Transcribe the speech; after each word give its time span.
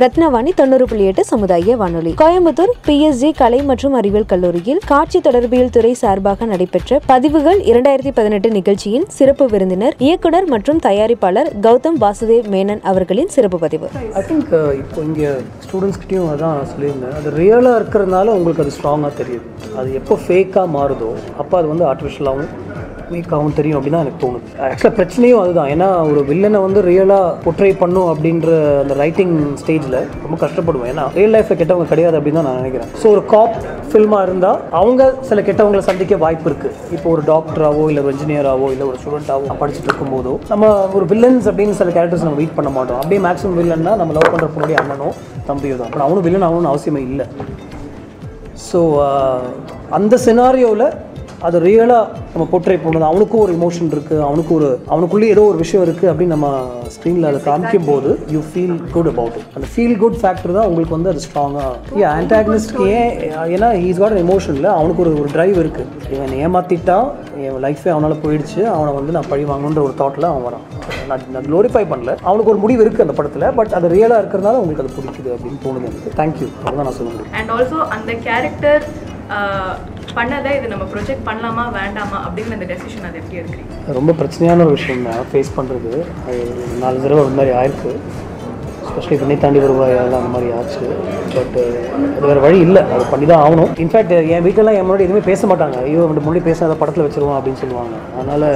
ரத்னவாணி 0.00 0.50
தொண்ணூறு 0.58 0.84
புள்ளி 0.90 1.04
எட்டு 1.10 1.22
சமுதாய 1.30 1.74
வானொலி. 1.78 2.10
கோயம்புத்தூர் 2.20 2.72
பிஎஸ்ஜி 2.86 3.30
கலை 3.40 3.58
மற்றும் 3.70 3.94
அறிவியல் 4.00 4.28
கல்லூரியில் 4.32 4.80
காட்சி 4.90 5.18
தொடர்பியல் 5.26 5.72
துறை 5.76 5.90
சார்பாக 6.02 6.46
நடைபெற்ற 6.50 7.00
பதிவுகள் 7.08 7.58
இரண்டாயிரத்தி 7.70 8.12
பதினெட்டு 8.18 8.50
நிகழ்ச்சியின் 8.58 9.06
சிறப்பு 9.16 9.46
விருந்தினர் 9.54 9.96
இயக்குனர் 10.06 10.46
மற்றும் 10.54 10.82
தயாரிப்பாளர் 10.86 11.50
கௌதம் 11.66 11.98
வாசுதேவ் 12.04 12.48
மேனன் 12.54 12.84
அவர்களின் 12.92 13.32
சிறப்பு 13.36 13.60
பதிவு. 13.64 13.88
ஐ 14.20 14.24
திங்க் 14.30 14.54
uh, 14.60 14.70
இப்போ 14.82 15.00
இங்கே 15.08 15.32
ஸ்டூடெண்ட்ஸ்கிட்டையும் 15.66 16.30
அதான் 16.34 16.64
சொல்லியிருந்தேன். 16.74 17.16
அது 17.20 17.36
ரியலாக 17.40 17.80
இருக்கிறதுனால 17.80 18.36
உங்களுக்கு 18.38 18.64
அது 18.66 18.76
ஸ்ட்ராங்காக 18.78 19.12
தெரியுது. 19.22 19.46
அது 19.80 19.90
எப்போ 20.02 20.16
ஃபேக்காக 20.26 20.68
மாறுதோ 20.78 21.10
அப்போ 21.42 21.54
அது 21.60 21.68
வந்து 21.74 21.86
ஆர்டிஃபிஷியலாகவும் 21.90 22.52
வீக்காகவும் 23.14 23.56
தெரியும் 23.58 23.78
அப்படின்னு 23.78 23.96
தான் 23.96 24.06
எனக்கு 24.06 24.22
தோணுது. 24.24 24.48
ஆக்சுவலாக 24.68 24.94
பிரச்சனையும் 24.98 25.40
அதுதான். 25.42 25.70
ஏன்னா 25.74 25.88
ஒரு 26.10 26.20
வில்லனை 26.30 26.60
வந்து 26.66 26.80
ரியலாக 26.88 27.28
பொட்ரை 27.46 27.70
பண்ணும் 27.82 28.08
அப்படின்ற 28.12 28.48
அந்த 28.82 28.94
ரைட்டிங் 29.02 29.34
ஸ்டேஜில் 29.62 29.98
ரொம்ப 30.24 30.36
கஷ்டப்படுவேன். 30.44 30.90
ஏன்னா 30.94 31.04
ரியல் 31.18 31.34
லைஃப்பில் 31.36 31.60
கெட்டவங்க 31.60 31.88
கிடையாது 31.92 32.18
அப்படின்னு 32.20 32.40
தான் 32.40 32.48
நான் 32.50 32.60
நினைக்கிறேன். 32.62 32.90
ஸோ 33.02 33.06
ஒரு 33.14 33.24
காப் 33.34 33.56
ஃபில்மாக 33.90 34.26
இருந்தால் 34.28 34.58
அவங்க 34.80 35.02
சில 35.30 35.40
கெட்டவங்களை 35.48 35.82
சந்திக்க 35.90 36.16
வாய்ப்பு 36.24 36.48
இருக்குது 36.50 36.74
இப்போ 36.96 37.08
ஒரு 37.14 37.24
டாக்டராவோ 37.32 37.84
இல்லை 37.90 38.02
ஒரு 38.04 38.12
இன்ஜினியராவோ 38.16 38.66
இல்லை 38.74 38.86
ஒரு 38.90 38.98
ஸ்டூடெண்ட்டாவோ 39.02 39.56
படிச்சுட்டு 39.62 39.90
இருக்கும்போதோ 39.90 40.34
நம்ம 40.52 40.72
ஒரு 40.98 41.06
வில்லன்ஸ் 41.12 41.48
அப்படின்னு 41.52 41.78
சில 41.80 41.90
கேரக்டர்ஸ் 41.96 42.26
நம்ம 42.26 42.40
வெயிட் 42.42 42.56
பண்ண 42.58 42.72
மாட்டோம். 42.76 43.00
அப்படியே 43.02 43.22
மேக்ஸிமம் 43.28 43.58
வில்லன்னா 43.60 43.94
நம்ம 44.02 44.14
லவ் 44.18 44.32
பண்ணுற 44.34 44.48
பொண்ணுடைய 44.54 44.78
அண்ணனோ 44.82 45.10
தம்பியோ 45.50 45.76
தான். 45.78 45.88
அப்புறம் 45.88 46.06
அவனும் 46.06 46.26
வில்லன் 46.28 46.46
ஆகணும்னு 46.48 46.72
அவசியமே 46.72 47.02
இல்லை. 47.10 47.26
ஸோ 48.68 48.80
அந்த 49.96 50.14
சினாரியோவில் 50.24 50.86
அது 51.46 51.56
ரியலாக 51.66 52.04
நம்ம 52.32 52.44
போர்ட்ரே 52.52 52.76
பண்ணுறது 52.84 53.06
அவனுக்கும் 53.08 53.42
ஒரு 53.44 53.52
இமோஷன் 53.58 53.90
இருக்குது 53.94 54.24
அவனுக்கு 54.28 54.52
ஒரு 54.58 54.68
அவனுக்குள்ளேயே 54.92 55.32
ஏதோ 55.34 55.42
ஒரு 55.50 55.58
விஷயம் 55.64 55.84
இருக்குது 55.86 56.10
அப்படின்னு 56.12 56.34
நம்ம 56.36 56.48
ஸ்க்ரீனில் 56.94 57.28
அதை 57.30 57.40
காமிக்கும் 57.48 57.88
போது 57.90 58.10
you 58.34 58.40
feel 58.48 58.76
good 58.94 59.10
about 59.12 59.36
it 59.40 59.54
அந்த 59.58 59.68
ஃபீல் 59.74 59.96
குட் 60.02 60.18
ஃபேக்டர் 60.22 60.56
தான் 60.58 60.68
உங்களுக்கு 60.70 60.96
வந்து 60.96 61.12
அது 61.12 61.22
ஸ்ட்ராங்காக 61.26 62.00
ஏன் 62.02 62.10
ஆன்டாக்னிஸ்ட் 62.16 62.74
ஏன் 62.96 63.12
ஏன்னா 63.54 63.70
ஹீஸ் 63.84 64.02
காட் 64.02 64.16
இல்லை 64.56 64.70
அவனுக்கு 64.78 65.02
ஒரு 65.04 65.12
ஒரு 65.20 65.28
டிரைவ் 65.36 65.58
இருக்குது 65.64 66.12
இவன் 66.14 66.34
ஏமாற்றிட்டான் 66.44 67.08
என் 67.44 67.62
லைஃபே 67.66 67.92
அவனால் 67.94 68.22
போயிடுச்சு 68.24 68.60
அவனை 68.74 68.92
வந்து 68.98 69.14
நான் 69.16 69.30
பழி 69.32 69.44
வாங்கணுன்ற 69.50 69.82
ஒரு 69.88 69.94
தாட்டில் 70.00 70.30
அவன் 70.30 70.46
வரான். 70.48 70.64
நான் 71.10 71.28
நான் 71.34 71.46
க்ளோரிஃபை 71.48 71.84
பண்ணல. 71.92 72.14
அவனுக்கு 72.28 72.52
ஒரு 72.54 72.60
முடிவு 72.64 72.82
இருக்குது 72.84 73.06
அந்த 73.06 73.16
படத்தில் 73.18 73.46
பட் 73.58 73.76
அது 73.78 73.92
ரியலாக 73.94 74.20
இருக்கிறதுனால 74.22 74.60
உங்களுக்கு 74.62 74.84
அது 74.84 74.96
பிடிக்குது 74.98 75.30
அப்படின்னு 75.36 75.60
தோணுது 75.66 75.88
எனக்கு. 75.90 76.16
தேங்க்யூ 76.20 76.48
அவ்வளோதான் 76.58 76.88
நான் 76.88 76.98
சொல்ல 76.98 77.10
முடியும். 77.12 77.32
அண்ட் 77.40 77.52
ஆல்சோ 77.56 77.78
அந்த 77.96 78.12
கேரக்டர் 78.26 78.84
பண்ணதை 80.18 80.52
இது 80.58 80.68
நம்ம 80.68 80.86
ப்ரொஜெக்ட் 80.92 81.26
பண்ணலாமா 81.28 81.64
வேண்டாமா 81.76 82.18
அப்படிங்கிற 82.24 82.56
அந்த 82.58 82.68
டெசிஷன் 82.72 83.08
அது 83.08 83.20
எப்படி 83.22 83.40
எடுக்கிறீங்க 83.40 83.94
ரொம்ப 83.98 84.14
பிரச்சனையான 84.20 84.64
ஒரு 84.64 84.76
விஷயம் 84.78 85.06
தான் 85.08 85.28
ஃபேஸ் 85.30 85.56
பண்ணுறது 85.58 85.92
அது 86.26 86.40
நாலு 86.80 87.02
தடவை 87.04 87.20
ஒரு 87.22 87.36
மாதிரி 87.38 87.52
ஆயிருக்கு. 87.58 87.92
ஸ்பெஷலி 88.98 89.16
வினை 89.20 89.36
தாண்டி 89.42 89.58
வருவாயால் 89.64 90.14
அந்த 90.18 90.30
மாதிரி 90.34 90.48
ஆச்சு? 90.58 90.84
பட் 91.34 91.58
அது 92.14 92.24
வேறு 92.30 92.40
வழி 92.44 92.58
இல்லை. 92.66 92.82
அது 92.94 93.04
பண்ணி 93.12 93.26
தான் 93.30 93.42
ஆகணும் 93.44 93.70
இன்ஃபேக்ட் 93.84 94.14
என் 94.34 94.44
வீட்டிலலாம் 94.46 94.76
என் 94.78 94.86
முன்னாடி 94.86 95.06
எதுவுமே 95.06 95.22
பேச 95.28 95.46
மாட்டாங்க. 95.50 95.76
ஐயோ 95.88 96.00
அவன் 96.06 96.24
முன்னாடி 96.26 96.42
பேசாத 96.48 96.76
படத்தில் 96.80 97.04
வச்சுருவான் 97.06 97.38
அப்படின்னு 97.38 97.62
சொல்லுவாங்க. 97.62 97.94
அதனால் 98.18 98.48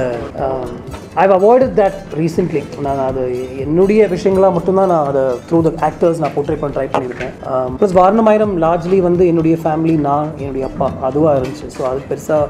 ஐ 1.21 1.25
அவாய்டட் 1.37 1.73
தட் 1.79 1.97
ரீசெண்ட்லி 2.19 2.61
நான் 2.87 3.01
அது 3.07 3.23
என்னுடைய 3.65 4.01
விஷயங்களாக 4.15 4.55
மட்டும்தான் 4.57 4.91
நான் 4.93 5.09
அதை 5.11 5.23
த்ரூ 5.47 5.59
த 5.67 5.71
ஆக்டர்ஸ் 5.89 6.21
நான் 6.23 6.35
போர்ட்ரேட் 6.35 6.61
பண்ண 6.61 6.75
ட்ரை 6.77 6.87
பண்ணியிருக்கேன். 6.93 7.33
Um, 7.51 7.71
ப்ளஸ் 7.79 7.97
வாரணமாயிரம் 8.01 8.55
லார்ஜ்லி 8.65 9.01
வந்து 9.09 9.25
என்னுடைய 9.33 9.57
ஃபேமிலி 9.65 9.97
நான் 10.09 10.31
என்னுடைய 10.43 10.65
அப்பா. 10.71 10.89
அதுவாக 11.09 11.37
இருந்துச்சு. 11.39 11.69
ஸோ 11.77 11.83
அது 11.91 12.01
பெருசாக 12.11 12.47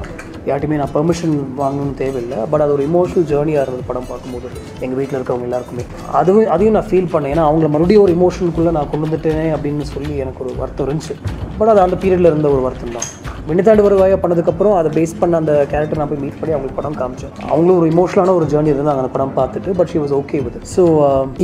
யார்ட்டுமே 0.50 0.78
நான் 0.82 0.94
பெர்மிஷன் 0.94 1.36
வாங்கணும்னு 1.58 1.94
தேவையில்லை. 1.94 2.38
பட் 2.52 2.62
அது 2.62 2.72
ஒரு 2.72 2.86
இமோஷனல் 2.88 3.28
ஜேர்னியாக 3.32 3.66
இருந்தது 3.66 3.90
படம் 3.90 4.10
பார்க்கும்போது. 4.10 4.48
எங்கள் 4.80 4.98
வீட்டில் 5.00 5.18
இருக்கவங்க 5.20 5.48
எல்லாருக்குமே. 5.50 5.86
அதுவும் 6.12 6.48
அதையும் 6.56 6.78
நான் 6.78 6.90
ஃபீல் 6.90 7.12
பண்ணேன். 7.14 7.34
ஏன்னா 7.36 7.46
அவங்கள 7.50 7.70
மறுபடியும் 7.76 8.06
ஒரு 8.06 8.16
இமோஷனுக்குள்ளே 8.20 8.72
நான் 8.72 8.90
கொண்டு 8.90 9.08
வந்துட்டேனே 9.08 9.48
அப்படின்னு 9.58 9.82
சொல்லி 9.82 10.18
எனக்கு 10.18 10.46
ஒரு 10.46 10.56
வருத்தம் 10.62 10.90
இருந்துச்சு. 10.90 11.16
பட் 11.58 11.68
அது 11.68 11.80
அந்த 11.80 11.98
பீரியடில் 12.04 12.32
இருந்த 12.34 12.50
ஒரு 12.50 12.62
வருத்தம் 12.68 12.98
தான் 12.98 13.10
விண்ணித்தாண்டு 13.48 13.86
வருவாயா 13.86 14.18
பண்ணதுக்கப்புறம் 14.24 14.76
அதை 14.80 14.90
பேஸ் 14.98 15.14
பண்ண 15.22 15.40
அந்த 15.42 15.54
கேரக்டர் 15.72 16.00
நான் 16.00 16.10
போய் 16.12 16.22
மீட் 16.24 16.38
பண்ணி 16.40 16.54
அவங்களுக்கு 16.56 16.78
படம் 16.80 16.98
காமிச்சேன். 17.00 17.34
அவங்களும் 17.50 17.80
ஒரு 17.80 17.88
இமோஷனலான 17.94 18.34
ஒரு 18.40 18.46
ஜேர்னி 18.52 18.72
இருந்தாங்க 18.74 19.02
அந்த 19.04 19.12
படம் 19.16 19.34
பார்த்துட்டு 19.40 19.72
but 19.80 19.90
she 19.94 20.00
was 20.04 20.14
okay 20.20 20.40
with 20.46 20.60
so 20.74 20.84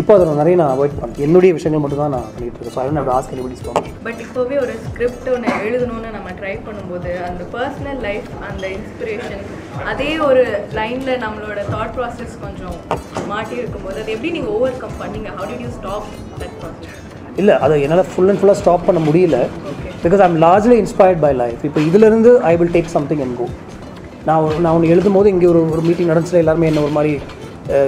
இப்போ 0.02 0.12
அதை 0.16 0.26
நான் 0.30 0.40
நிறைய 0.42 0.58
நான் 0.62 0.74
அவாய்ட் 0.76 0.96
பண்ணேன் 1.00 1.24
என்னுடைய 1.26 1.52
விஷயங்கள் 1.58 1.84
மட்டும் 1.84 2.02
தான் 2.04 2.14
நான் 2.16 2.28
பண்ணிட்டு 2.36 2.58
இருக்கேன். 2.58 2.76
So 2.76 2.82
I 2.84 2.86
don't 2.90 3.12
ask 3.18 3.34
anybody 3.36 3.58
stop 3.62 3.82
but 4.08 4.22
இப்போவே 4.26 4.58
ஒரு 4.66 4.76
ஸ்கிரிப்ட் 4.86 5.28
ஒன்று 5.36 5.58
எழுதணும்னு 5.68 6.12
நம்ம 6.18 6.32
ட்ரை 6.40 6.56
பண்ணும்போது 6.68 7.12
அந்த 7.30 7.46
பர்சனல் 7.56 8.02
லைஃப் 8.08 8.30
அந்த 8.50 8.66
இன்ஸ்பிரேஷன் 8.78 9.44
அதே 9.94 10.10
ஒரு 10.30 10.46
லைனில் 10.80 11.22
நம்மளோட 11.26 11.60
தாட் 11.76 11.94
ப்ராசஸ் 11.98 12.38
கொஞ்சம் 12.46 12.78
மாட்டி 13.34 13.56
இருக்கும்போது 13.62 13.98
அதை 14.04 14.14
எப்படி 14.18 14.32
நீங்கள் 14.38 14.56
ஓவர் 14.58 14.82
கம் 14.86 14.98
பண்ணீங்க? 15.04 15.30
How 15.40 15.50
did 15.52 15.66
you 15.68 15.74
stop 15.80 16.08
that 16.42 16.58
process 16.64 16.96
இல்லை 17.42 17.54
அதை 17.66 17.76
என்னால் 17.86 18.08
ஃபுல் 18.12 18.30
அண்ட் 18.32 18.40
ஃபுல்லாக 18.40 18.60
ஸ்டாப் 18.62 18.88
பண்ண 18.88 19.00
முடியல. 19.06 19.38
Because 20.04 20.22
I'm 20.22 20.38
largely 20.42 20.78
inspired 20.80 21.20
by 21.20 21.32
life 21.34 21.66
இப்போ 21.66 21.80
இதிலிருந்து 21.82 22.32
I 22.44 22.56
will 22.56 22.74
take 22.74 22.90
something 22.90 23.22
and 23.22 23.38
go 23.38 23.46
நான் 24.26 24.42
ஒரு- 24.44 24.60
நான் 24.60 24.74
ஒன்று 24.74 24.90
எழுதும் 24.90 25.14
போது 25.14 25.30
இங்கே 25.30 25.46
ஒரு 25.46 25.72
ஒரு 25.72 25.82
மீட்டிங் 25.82 26.10
நடந்துச்சுல 26.10 26.38
எல்லாருமே 26.38 26.68
என்ன 26.68 26.82
ஒரு 26.82 26.92
மாதிரி 26.92 27.12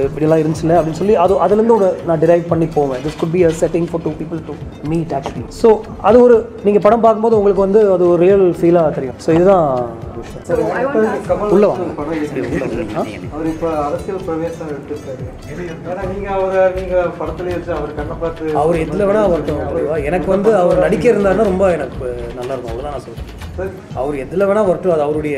இப்படிலாம் 0.05 0.41
இருந்துச்சுல 0.41 0.75
அப்படின்னு 0.77 0.99
சொல்லி 0.99 1.15
அது 1.17 1.33
அதுலேருந்து 1.43 1.77
ஒரு 1.77 1.87
நான் 2.07 2.21
டிரைவ் 2.21 2.43
பண்ணி 2.49 2.67
போவேன். 2.75 3.01
This 3.03 3.17
could 3.19 3.33
be 3.33 3.41
a 3.45 3.51
setting 3.59 3.87
for 3.89 4.03
two 4.03 4.11
people 4.19 4.41
to 4.47 4.53
meet 4.89 5.13
actually 5.17 5.43
so 5.59 5.69
அது 6.01 6.17
ஒரு 6.25 6.35
நீங்கள் 6.65 6.85
படம் 6.85 7.03
பார்க்கும்போது 7.05 7.37
உங்களுக்கு 7.39 7.65
வந்து 7.65 7.81
அது 7.95 8.05
ஒரு 8.09 8.21
ரியல் 8.23 8.47
ஃபீலாக 8.59 8.95
தெரியும். 8.97 9.17
ஸோ 9.25 9.29
இதுதான் 9.37 9.65
விஷயம். 10.15 11.51
உள்ள 11.53 11.65
வாங்க. 11.67 11.85
ஆ? 12.93 13.03
அவர் 13.31 13.47
இப்போ 13.51 13.69
அரசியல் 13.85 14.21
பிரவேசம் 14.27 14.69
எடுத்திருக்காரு 14.71 15.23
அவரை 16.35 16.63
நீங்க 16.75 16.95
படத்துல 17.19 17.53
வச்சு 17.55 17.71
அவர் 17.77 17.95
கண்ணை 17.99 18.17
பார்த்து 18.21 18.53
அவர் 18.61 18.81
எதில் 18.83 19.07
வேணா 19.09 19.23
ஓகேவா 19.31 19.97
எனக்கு 20.09 20.29
வந்து 20.35 20.51
அவர் 20.61 20.83
நடிக்க 20.85 21.07
இருந்தாருன்னா 21.11 21.49
ரொம்ப 21.51 21.65
எனக்கு 21.77 22.09
நல்லா 22.39 22.53
இருக்கும். 22.53 22.73
அவ்வளோதான் 22.73 22.95
நான் 22.95 23.05
சொல்கிறேன் 23.07 23.73
அவர் 24.01 24.21
எதில் 24.23 24.47
வேணா 24.49 24.63
வரட்டும் 24.67 24.95
அது 24.95 25.05
அவருடைய 25.07 25.37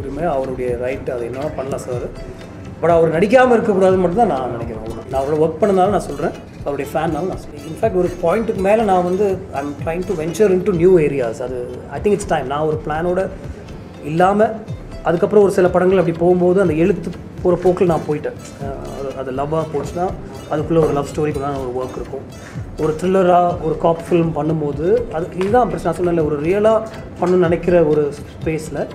உரிமை 0.00 0.26
அவருடைய 0.34 0.68
ரைட் 0.84 1.10
அது 1.16 1.24
என்ன 1.30 1.50
பண்ணலாம் 1.58 1.84
சார் 1.86 2.06
பட் 2.80 2.90
அவர் 2.90 3.10
நடிக்காமல் 3.10 3.60
இருக்கக்கூடாதுன்னு 3.60 3.98
மட்டும் 3.98 4.14
தான் 4.14 4.26
நான் 4.26 4.50
நினைக்கிறேன். 4.50 4.76
நான் 5.10 5.22
அவ்வளோ 5.22 5.42
ஒர்க் 5.44 5.60
பண்ணனால 5.60 5.88
நான் 5.88 6.00
சொல்கிறேன் 6.00 6.30
அவருடைய 6.64 6.90
ஃபேன்னாலும் 6.92 7.28
நான் 7.28 7.38
சொல்கிறேன் 7.38 7.66
இன்ஃபேக்ட் 7.68 7.96
ஒரு 7.96 8.10
பாயிண்ட்டுக்கு 8.22 8.60
மேலே 8.60 8.82
நான் 8.82 9.04
வந்து 9.04 9.38
I'm 9.52 9.74
trying 9.84 10.02
to 10.06 10.22
venture 10.22 10.50
into 10.62 10.72
new 10.72 10.98
areas 10.98 11.42
அது 11.42 11.78
ஐ 11.90 12.00
திங்க் 12.00 12.10
இட்ஸ் 12.10 12.26
டைம் 12.26 12.46
நான் 12.46 12.60
ஒரு 12.60 12.80
பிளானோட 12.86 13.28
இல்லாமல் 14.04 14.52
அதுக்கப்புறம் 15.02 15.44
ஒரு 15.44 15.52
சில 15.52 15.68
படங்கள் 15.68 15.98
அப்படி 15.98 16.18
போகும்போது 16.18 16.60
அந்த 16.60 16.74
எழுத்து 16.74 17.10
போகிற 17.42 17.62
போக்கில் 17.62 17.86
நான் 17.86 18.00
போயிட்டேன். 18.08 18.36
அது- 18.64 19.16
அது 19.18 19.30
லவ்வாக 19.30 19.64
போச்சுன்னா 19.74 20.08
அதுக்குள்ளே 20.48 20.84
ஒரு 20.84 20.92
லவ் 20.92 21.06
ஸ்டோரிக்குள்ளான 21.14 21.74
ஒரு 21.74 21.86
ஒர்க் 21.86 21.96
இருக்கும். 21.96 22.24
ஒரு 22.80 22.94
த்ரில்லராக 23.00 23.56
ஒரு 23.62 23.78
காப் 23.78 23.98
ஃபிலிம் 24.10 24.30
பண்ணும்போது 24.34 25.12
அது 25.12 25.26
இதுதான் 25.36 25.68
பிரச்சனை. 25.68 26.12
நான் 26.12 26.24
ஒரு 26.24 26.40
ரியலாக 26.40 26.82
பண்ணணும்னு 27.20 27.46
நினைக்கிற 27.46 27.82
ஒரு 27.82 28.12
ஸ்பேஸில் 28.44 28.86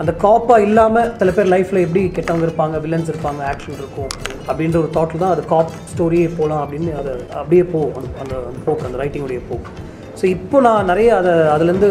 அந்த 0.00 0.12
காப்பாக 0.24 0.64
இல்லாமல் 0.66 1.08
சில 1.20 1.30
பேர் 1.36 1.50
லைஃப்பில் 1.54 1.82
எப்படி 1.86 2.02
கெட்டவங்க 2.16 2.44
இருப்பாங்க 2.48 2.76
வில்லன்ஸ் 2.84 3.10
இருப்பாங்க 3.12 3.40
ஆக்ஷன் 3.50 3.76
இருக்கும் 3.80 4.10
அப்படின்ற 4.48 4.76
ஒரு 4.82 4.90
தாட்டில் 4.96 5.22
தான் 5.22 5.34
அது 5.34 5.42
காப் 5.50 5.74
ஸ்டோரியே 5.90 6.28
போகலாம் 6.38 6.62
அப்படின்னு 6.64 6.92
அதை 7.00 7.12
அப்படியே 7.40 7.64
போகும். 7.74 7.92
அந்த 7.98 8.08
அந்த 8.22 8.34
அந்த 8.50 8.60
போக்கு 8.68 8.86
அந்த 8.88 8.98
ரைட்டிங்குடைய 9.02 9.40
போக்கு. 9.50 9.70
ஸோ 10.20 10.24
இப்போ 10.36 10.56
நான் 10.68 10.88
நிறைய 10.92 11.10
அதை 11.20 11.34
அதுலேருந்து 11.54 11.90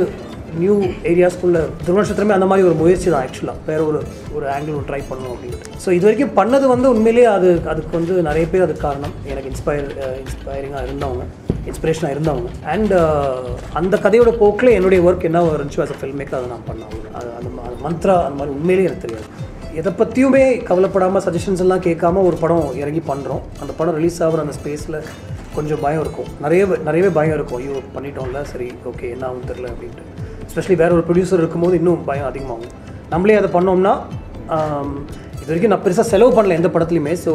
நியூ 0.62 0.76
ஏரியாஸ்க்குள்ள 1.12 1.60
துருவநட்சத்திரமே 1.86 2.36
அந்த 2.38 2.48
மாதிரி 2.52 2.68
ஒரு 2.70 2.78
முயற்சி 2.82 3.08
தான் 3.14 3.24
ஆக்சுவலாக 3.26 3.60
வேறு 3.70 3.84
ஒரு 3.90 4.00
ஒரு 4.38 4.46
ஆங்கிள் 4.56 4.76
ஒன்று 4.78 4.90
ட்ரை 4.90 5.02
பண்ணணும் 5.10 5.34
அப்படின்ட்டு. 5.36 5.78
ஸோ 5.84 5.92
இது 5.98 6.08
வரைக்கும் 6.08 6.36
பண்ணது 6.40 6.66
வந்து 6.74 6.88
உண்மையிலேயே 6.94 7.30
அது 7.38 7.50
அதுக்கு 7.74 7.94
வந்து 8.00 8.16
நிறைய 8.30 8.46
பேர் 8.54 8.66
அதுக்கு 8.68 8.86
காரணம். 8.88 9.16
எனக்கு 9.32 9.52
இன்ஸ்பயர் 9.54 9.90
இன்ஸ்பைரிங்காக 10.24 10.84
இருந்தவங்க. 10.88 11.26
இன்ஸ்பிரேஷனாக 11.72 12.14
இருந்தவங்க. 12.16 12.50
அண்ட் 12.74 12.94
uh, 13.02 13.50
அந்த 13.80 13.96
கதையோட 14.06 14.32
போக்கில் 14.42 14.76
என்னுடைய 14.78 15.00
ஒர்க் 15.08 15.28
என்ன 15.30 15.44
இருந்துச்சோ 15.58 15.84
அஸ் 15.86 15.94
அ 15.96 16.00
ஃபில்ம் 16.02 16.20
மேக்கர் 16.22 16.40
அதை 16.40 16.50
நான் 16.56 16.68
பண்ணேன். 16.70 16.94
அது 17.20 17.30
அந்த 17.40 17.50
மந்த்ரா 17.86 18.16
அந்த 18.28 18.38
மாதிரி 18.40 18.56
உண்மையிலேயே 18.58 18.88
எனக்கு 18.90 19.06
தெரியாது. 19.08 19.28
எதை 19.80 19.92
பற்றியுமே 20.00 20.44
கவலைப்படாமல் 20.70 21.24
சஜஷன்ஸ் 21.26 21.62
எல்லாம் 21.66 21.84
கேட்காம 21.88 22.24
ஒரு 22.30 22.38
படம் 22.44 22.66
இறங்கி 22.84 23.02
பண்ணுறோம் 23.12 23.44
அந்த 23.62 23.72
படம் 23.80 23.98
ரிலீஸ் 24.00 24.18
ஆகிற 24.26 24.46
அந்த 24.46 24.56
ஸ்பேஸில் 24.60 24.98
கொஞ்சம் 25.58 25.82
பயம் 25.84 26.02
இருக்கும். 26.06 26.30
நிறைய 26.46 26.64
நிறையவே 26.88 27.12
பயம் 27.18 27.36
இருக்கும். 27.38 27.60
ஐயோ 27.62 27.76
பண்ணிட்டோம்ல 27.96 28.42
சரி 28.54 28.68
ஓகே 28.92 29.06
என்ன 29.16 29.26
ஆகும் 29.30 29.48
தெரில 29.52 29.68
அப்படின்ட்டு. 29.74 30.06
ஸ்பெஷலி 30.52 30.78
வேறு 30.82 30.96
ஒரு 30.98 31.06
ப்ரொடியூசர் 31.08 31.42
இருக்கும்போது 31.44 31.76
இன்னும் 31.82 32.04
பயம் 32.10 32.30
அதிகமாகும். 32.32 32.74
நம்மளே 33.14 33.38
அதை 33.42 33.50
பண்ணோம்னா 33.58 33.94
இது 35.40 35.50
வரைக்கும் 35.52 35.74
நான் 35.74 35.84
பெருசாக 35.86 36.08
செலவு 36.14 36.32
பண்ணல 36.38 36.58
எந்த 36.60 36.70
படத்துலையுமே. 36.76 37.14
ஸோ 37.26 37.34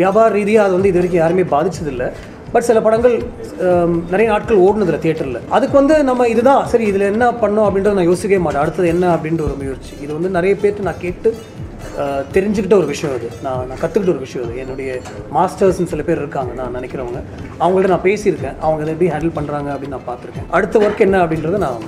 வியாபார 0.00 0.28
ரீதியாக 0.38 0.66
அது 0.66 0.76
வந்து 0.76 0.90
இது 0.90 0.98
வரைக்கும் 1.00 1.22
யாருமே 1.22 1.44
பாதிச்சதில்லை. 1.52 2.08
பட் 2.52 2.66
சில 2.68 2.80
படங்கள் 2.86 3.16
நிறைய 4.12 4.26
நாட்கள் 4.32 4.62
ஓடுனதில்ல 4.66 4.98
தியேட்டரில் 5.04 5.40
அதுக்கு 5.56 5.76
வந்து 5.80 5.94
நம்ம 6.10 6.28
இதுதான் 6.34 6.62
சரி 6.72 6.86
இதில் 6.92 7.10
என்ன 7.12 7.26
பண்ணோம் 7.42 7.66
அப்படின்றத 7.66 7.98
நான் 7.98 8.10
யோசிக்கவே 8.10 8.42
மாட்டேன். 8.44 8.62
அடுத்தது 8.64 8.88
என்ன 8.94 9.12
அப்படின்ற 9.16 9.42
ஒரு 9.48 9.56
முயற்சி. 9.62 9.94
இது 10.04 10.12
வந்து 10.18 10.30
நிறைய 10.38 10.54
பேர்ட்டு 10.62 10.88
நான் 10.88 11.04
கேட்டு 11.04 11.30
தெரிஞ்சுக்கிட்ட 12.34 12.74
ஒரு 12.80 12.88
விஷயம் 12.92 13.14
அது. 13.16 13.28
நான் 13.44 13.66
நான் 13.68 13.80
கற்றுக்கிட்ட 13.82 14.12
ஒரு 14.14 14.22
விஷயம் 14.24 14.44
அது. 14.46 14.54
என்னுடைய 14.62 14.90
மாஸ்டர்ஸ்னு 15.36 15.90
சில 15.92 16.02
பேர் 16.08 16.20
இருக்காங்க 16.22 16.52
நான் 16.60 16.74
நினைக்கிறவங்க. 16.78 17.20
அவங்கள்ட்ட 17.60 17.92
நான் 17.92 18.06
பேசியிருக்கேன். 18.08 18.56
அவங்க 18.64 18.82
இதை 18.84 18.92
எப்படி 18.94 19.10
ஹேண்டில் 19.14 19.36
பண்ணுறாங்க 19.38 19.68
அப்படின்னு 19.74 19.96
நான் 19.96 20.08
பார்த்துருக்கேன். 20.10 20.48
அடுத்த 20.56 20.82
ஒர்க் 20.86 21.04
என்ன 21.06 21.22
அப்படின்றத 21.24 21.60
நான் 21.66 21.80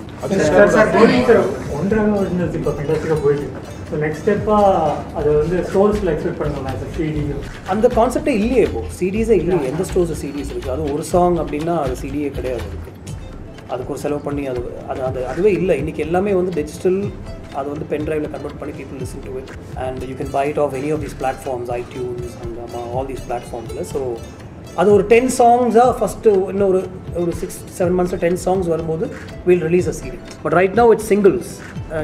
ஸோ 3.88 3.98
நெக்ஸ்ட் 4.04 4.22
ஸ்டெப்பாக 4.22 4.72
அதை 5.18 5.28
வந்து 5.40 5.56
ஸ்டோர்ஸில் 5.68 6.10
எக்ஸ்பெக்ட் 6.12 6.40
பண்ணலாம் 6.40 6.78
சார் 6.82 6.92
சிடி 6.96 7.22
அந்த 7.74 7.86
கான்செப்டே 7.98 8.34
இல்லையே 8.40 8.62
இப்போ. 8.68 8.82
சீரீஸே 8.98 9.36
இல்லையே. 9.42 9.68
எந்த 9.72 9.84
ஸ்டோர்ஸ் 9.90 10.12
சீரீஸ் 10.22 10.52
இருக்குது 10.52 10.74
அதுவும் 10.74 10.92
ஒரு 10.96 11.04
சாங் 11.12 11.38
அப்படின்னா 11.42 11.74
அது 11.84 11.94
சிடியே 12.02 12.30
கிடையாது 12.38 12.64
அதுக்கு. 12.68 12.92
அதுக்கு 13.72 13.92
ஒரு 13.94 14.00
செலவு 14.02 14.22
பண்ணி 14.26 14.44
அது 14.52 14.60
அது 14.92 15.00
அது 15.08 15.20
அதுவே 15.32 15.50
இல்லை. 15.60 15.74
இன்றைக்கி 15.82 16.02
எல்லாமே 16.06 16.32
வந்து 16.40 16.52
டிஜிட்டல் 16.60 17.00
அது 17.58 17.66
வந்து 17.72 17.86
பென் 17.90 18.04
ட்ரைவில் 18.06 18.32
கன்வெர்ட் 18.34 18.58
பண்ணி 18.60 18.74
people 18.78 19.00
listen 19.02 19.24
to 19.26 19.32
it 19.40 19.50
and 19.84 20.02
you 20.10 20.14
can 20.20 20.32
buy 20.36 20.44
it 20.50 20.60
off 20.64 20.74
any 20.80 20.90
of 20.94 21.02
these 21.04 21.16
platforms 21.22 21.72
iTunes 21.80 22.34
and 22.42 22.58
all 22.94 23.08
these 23.10 23.24
பிளாட்ஃபார்ம்ஸில் 23.28 23.82
so 23.94 24.00
அது 24.78 24.88
ஒரு 24.92 25.04
டென் 25.08 25.30
சாங்ஸாக 25.38 25.92
ஃபஸ்ட்டு 25.98 26.32
இன்னும் 26.50 26.68
ஒரு 26.68 26.80
ஒரு 27.16 27.32
சிக்ஸ் 27.32 27.58
செவன் 27.78 27.96
மந்த்ஸில் 27.98 28.20
டென் 28.20 28.38
சாங்ஸ் 28.44 28.66
வரும்போது 28.66 29.04
will 29.46 29.62
release 29.62 29.88
a 29.88 29.96
series 30.00 30.18
but 30.42 30.56
right 30.58 30.76
now 30.78 30.86
it's 30.92 31.08
singles 31.08 31.50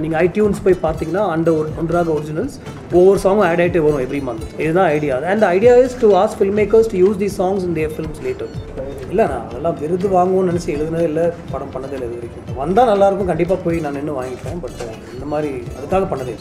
நீங்கள் 0.00 0.19
iTunes 0.21 0.61
போய் 0.65 0.76
பார்த்தீங்கன்னா 0.82 1.25
அந்த 1.32 1.49
ஒரு 1.55 1.69
ஒன்றாக 1.79 2.12
ஒரிஜினல்ஸ் 2.12 2.55
ஒவ்வொரு 2.93 3.19
சாங்கும் 3.19 3.47
ஆட் 3.49 3.61
ஆகிட்டே 3.61 3.82
வரும் 3.85 4.05
எவ்ரி 4.05 4.23
மந்த் 4.23 4.47
இதுதான் 4.59 4.88
idea 4.91 5.17
and 5.32 5.47
idea 5.50 5.75
is 5.85 5.97
to 6.00 6.11
as 6.15 6.37
filmmakers 6.61 6.91
to 6.93 6.99
use 6.99 7.19
the 7.19 7.31
songs 7.38 7.65
in 7.65 7.76
their 7.76 7.94
films 7.97 8.23
later 8.25 8.53
இல்லை 9.11 9.27
நான் 9.27 9.44
அதெல்லாம் 9.49 9.77
விருது 9.81 10.09
வாங்குவோம்னு 10.09 10.50
நினச்சி 10.53 10.70
எழுதுனதே 10.75 11.05
இல்லை 11.05 11.25
படம் 11.53 11.73
பண்ணதே 11.75 11.94
இல்லை 11.97 12.09
இது 12.09 12.17
வரைக்கும். 12.17 12.56
வந்தால் 12.56 12.91
நல்லாயிருக்கும் 12.93 13.27
கண்டிப்பாக 13.27 13.61
போய் 13.61 13.79
நான் 13.81 13.97
நின்று 13.97 14.15
வாங்கிப்பேன் 14.19 14.61
பட் 14.61 14.81
இந்த 15.15 15.27
மாதிரி 15.27 15.50
அதுக்காக 15.77 16.05
பண்ணதே 16.11 16.35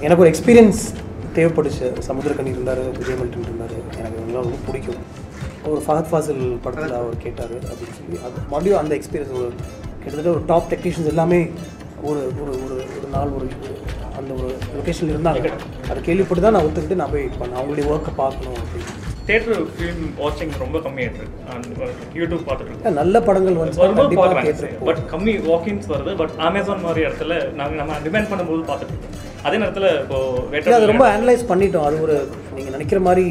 எனக்கு 0.00 0.22
ஒரு 0.22 0.30
எக்ஸ்பீரியன்ஸ் 0.30 0.82
தேவைப்பட்டுச்சு. 1.38 1.86
சமுத்திரக்கனி 2.08 2.52
இருந்தார் 2.54 2.82
விஜய் 2.98 3.18
மில்டன் 3.20 3.46
இருந்தார். 3.48 3.74
எனக்கு 3.98 4.18
இவங்களாம் 4.20 4.46
ரொம்ப 4.48 4.58
பிடிக்கும். 4.66 5.00
ஒரு 5.70 5.80
ஃபஹத் 5.86 6.10
ஃபாசில் 6.10 6.44
படத்தில் 6.64 6.96
அவர் 7.00 7.22
கேட்டார் 7.24 7.54
அப்படின்னு 7.72 7.96
சொல்லி. 7.98 8.18
அது 8.26 8.36
மறுபடியும் 8.52 8.80
அந்த 8.82 8.94
எக்ஸ்பீரியன்ஸ் 8.98 9.34
ஒரு 9.38 9.48
கிட்டத்தட்ட 10.02 10.30
ஒரு 10.36 10.42
டாப் 10.52 10.68
டெக்னீஷியன்ஸ் 10.72 11.12
எல்லாமே 11.14 11.40
ஒரு 12.08 12.20
ஒரு 12.42 12.52
ஒரு 12.64 12.76
ஒரு 12.98 13.08
நாள் 13.12 13.34
ஒரு 13.38 13.46
அந்த 14.18 14.30
ஒரு 14.38 14.48
லொக்கேஷனில் 14.76 15.12
இருந்தாங்க. 15.14 15.50
அதை 15.90 15.98
கேள்விப்பட்டு 16.02 16.44
தான் 16.44 16.56
நான் 16.56 16.66
ஒத்துக்கிட்டு 16.68 17.00
நான் 17.00 17.12
போய் 17.14 17.28
பண்ணேன். 17.40 17.58
அவங்களுடைய 17.60 17.86
ஒர்க்கை 17.94 18.14
பார்க்கணும் 18.22 18.56
அப்படின்னு. 18.62 18.94
தேட்டர் 19.28 19.62
ஃபிலிம் 19.76 20.02
வாட்சிங் 20.22 20.52
ரொம்ப 20.58 20.78
கம்மியாயிட்டு 20.84 21.24
யூடியூப் 22.18 22.44
பார்த்துட்டு 22.48 22.90
நல்ல 23.00 23.20
படங்கள் 23.28 23.60
வந்து 23.62 23.86
பட் 24.88 25.00
கம்மி 25.12 25.34
வாக்கின்ஸ் 25.50 25.88
வருது. 25.94 26.12
பட் 26.16 26.34
அமேசான் 26.48 26.84
மாதிரி 26.88 27.06
இடத்துல 27.06 27.40
நாங்கள் 27.60 27.80
நம்ம 27.80 27.98
டிபெண்ட் 28.06 28.30
பண்ணும்போது 28.32 28.62
பார்த்துட்டு 28.70 28.94
இருக்கோம். 28.94 29.25
அதே 29.46 29.56
நேரத்தில் 29.62 29.88
இப்போ 30.02 30.18
அது 30.76 30.90
ரொம்ப 30.90 31.04
அனலைஸ் 31.14 31.42
பண்ணிட்டோம். 31.50 31.86
அது 31.88 31.96
ஒரு 32.06 32.16
நீங்கள் 32.56 32.74
நினைக்கிற 32.76 32.98
மாதிரி 33.06 33.24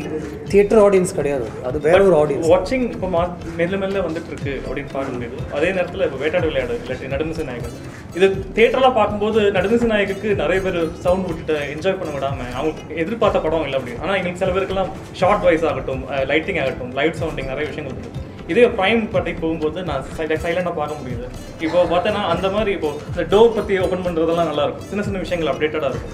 தியேட்டர் 0.51 0.81
ஆடியன்ஸ் 0.85 1.15
கிடையாது. 1.19 1.45
அது 1.67 1.77
வேற 1.85 1.99
ஒரு 2.09 2.15
ஆடியன்ஸ் 2.21 2.49
வாட்சிங் 2.53 2.85
இப்போ 2.95 3.07
மா 3.15 3.21
மெல்ல 3.59 3.77
மெல்ல 3.83 4.03
வந்துட்டு 4.07 4.29
இருக்கு 4.31 4.53
அப்படின்னு 4.65 4.91
பார்க்க 4.95 5.15
முடியுது 5.15 5.45
அதே 5.57 5.69
நேரத்தில் 5.77 6.05
இப்போ 6.07 6.19
வேட்டாடு 6.23 6.49
விளையாடு 6.51 6.75
இல்லாட்டி 6.83 7.11
நடுமிசை 7.13 7.45
நாயகன். 7.49 7.77
இது 8.17 8.27
தேட்டரில் 8.57 8.97
பார்க்கும்போது 8.99 9.39
நடுமிசை 9.57 9.89
நாயகருக்கு 9.93 10.29
நிறைய 10.43 10.59
பேர் 10.67 10.79
சவுண்ட் 11.05 11.27
விட்டுட்டு 11.29 11.57
என்ஜாய் 11.75 11.99
பண்ண 12.01 12.13
விடாம 12.17 12.49
அவங்க 12.59 12.99
எதிர்பார்த்த 13.03 13.45
படம் 13.47 13.65
இல்லை 13.69 13.79
அப்படி. 13.79 13.95
ஆனால் 14.03 14.17
எங்களுக்கு 14.19 14.43
சில 14.43 14.53
பேருக்குலாம் 14.57 14.91
ஷார்ட் 15.21 15.45
வாய்ஸ் 15.47 15.67
ஆகட்டும் 15.71 16.03
லைட்டிங் 16.33 16.61
ஆகட்டும் 16.65 16.93
லைட் 16.99 17.19
சவுண்டிங் 17.23 17.51
நிறைய 17.53 17.67
விஷயங்கள் 17.71 17.97
இருக்கு. 17.97 18.21
இதே 18.51 18.65
ப்ரைம் 18.77 19.01
பட்டைக்கு 19.13 19.41
போகும்போது 19.43 19.79
நான் 19.89 20.03
சைலண்டாக 20.45 20.73
பார்க்க 20.79 20.99
முடியுது. 21.01 21.25
இப்போ 21.65 21.79
பார்த்தேன்னா 21.93 22.21
அந்த 22.33 22.47
மாதிரி 22.55 22.71
இப்போ 22.77 22.91
இந்த 23.11 23.23
டோர் 23.33 23.55
பற்றி 23.57 23.79
ஓப்பன் 23.85 24.05
பண்ணுறதெல்லாம் 24.07 24.49
நல்லா 24.51 24.65
இருக்கும். 24.67 24.87
சின்ன 24.91 25.03
சின்ன 25.07 25.21
விஷயங்கள் 25.23 25.51
அப்டேட்டடாக 25.53 25.91
இருக்கும். 25.93 26.13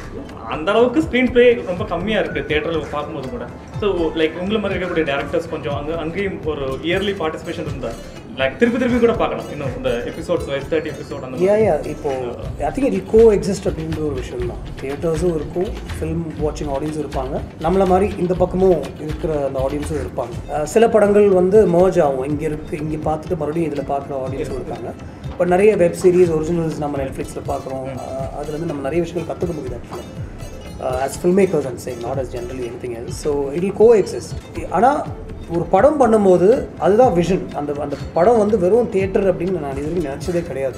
அந்த 0.56 0.68
அளவுக்கு 0.74 1.04
ஸ்க்ரீன் 1.07 1.31
ப்ளே 1.36 1.45
ரொம்ப 1.72 1.83
கம்மியாக 1.94 2.24
இருக்குது 2.24 2.48
தேட்டரில் 2.51 2.94
பார்க்கும்போது 2.95 3.30
கூட. 3.36 3.45
ஸோ 3.81 3.88
லைக் 4.22 4.39
உங்களை 4.44 4.60
மாதிரி 4.62 4.75
இருக்கக்கூடிய 4.75 5.07
டேரக்டர்ஸ் 5.12 5.51
கொஞ்சம் 5.54 5.78
அங்கே 5.80 5.95
அங்கேயும் 6.06 6.39
ஒரு 6.54 6.66
இயர்லி 6.89 7.16
பார்ட்டிசிபேஷன் 7.22 7.69
இருந்தால் 7.72 8.00
லைக் 8.42 8.56
திருப்பி 8.60 8.78
திருப்பி 8.82 9.00
கூட 9.02 9.14
பார்க்கலாம். 9.22 9.50
இன்னும் 9.54 9.74
இந்த 9.80 9.90
எபிசோட்ஸ் 10.12 10.48
வைஸ் 10.52 10.68
தேர்ட்டி 10.70 10.90
எபிசோட் 10.92 11.24
அந்த 11.26 11.42
யா 11.48 11.56
யா 11.64 11.74
இப்போ 11.94 12.12
I 12.68 12.70
think 12.76 12.88
it 12.90 13.10
go 13.14 13.22
exist 13.36 13.68
அப்படின்ற 13.70 14.00
ஒரு 14.08 14.16
விஷயம் 14.22 14.46
தான். 14.52 14.62
தியேட்டர்ஸும் 14.80 15.36
இருக்கும் 15.40 15.70
ஃபிலிம் 15.96 16.24
வாட்சிங் 16.44 16.72
ஆடியன்ஸும் 16.76 17.04
இருப்பாங்க. 17.04 17.34
நம்மள 17.66 17.86
மாதிரி 17.92 18.08
இந்த 18.24 18.36
பக்கமும் 18.42 18.82
இருக்கிற 19.06 19.32
அந்த 19.50 19.60
ஆடியன்ஸும் 19.66 20.02
இருப்பாங்க. 20.04 20.64
சில 20.74 20.88
படங்கள் 20.96 21.28
வந்து 21.40 21.60
மர்ஜ் 21.76 22.00
ஆகும். 22.06 22.26
இங்கே 22.32 22.48
இருக்கு 22.52 22.82
இங்கே 22.84 23.00
பார்த்துட்டு 23.10 23.40
மறுபடியும் 23.42 23.70
இதில் 23.72 23.90
பார்க்குற 23.94 24.22
ஆடியன்ஸும் 24.26 24.60
இருக்காங்க. 24.62 24.92
பட் 25.40 25.52
நிறைய 25.56 25.72
வெப் 25.84 26.00
சீரிஸ் 26.04 26.34
ஒரிஜினல்ஸ் 26.38 26.82
நம்ம 26.86 26.98
நெட்ஃப்ளிக்ஸில் 27.04 27.50
பார்க்குறோம். 27.52 27.88
அதுலேருந்து 28.40 28.72
நம்ம 28.72 28.84
நிறைய 28.88 29.02
விஷயங்கள் 29.06 29.32
கற்றுக்க 29.32 29.56
முடியுது 29.60 29.78
ஆக்சுவலாக 29.80 30.08
as 31.06 31.18
filmmakers 31.42 31.68
and 31.72 31.82
change 31.88 32.02
not 32.08 32.22
as 32.22 32.32
generally 32.38 32.64
anything 32.86 32.96
else 33.02 33.20
so 33.26 33.34
it 33.58 33.68
coexist 34.02 34.34
ஆனால் 34.78 35.00
ஒரு 35.56 35.65
படம் 35.74 35.98
பண்ணும்போது 36.01 36.48
அதுதான் 36.86 37.13
விஷன் 37.18 37.42
அந்த 37.59 37.71
அந்த 37.86 37.95
படம் 38.18 38.42
வந்து 38.42 38.57
வெறும் 38.63 38.92
தியேட்டர் 38.94 39.27
அப்படின்னு 39.31 39.63
நான் 39.63 39.74
இது 39.80 39.88
வரைக்கும் 39.88 40.07
நினச்சதே 40.09 40.42
கிடையாது. 40.50 40.77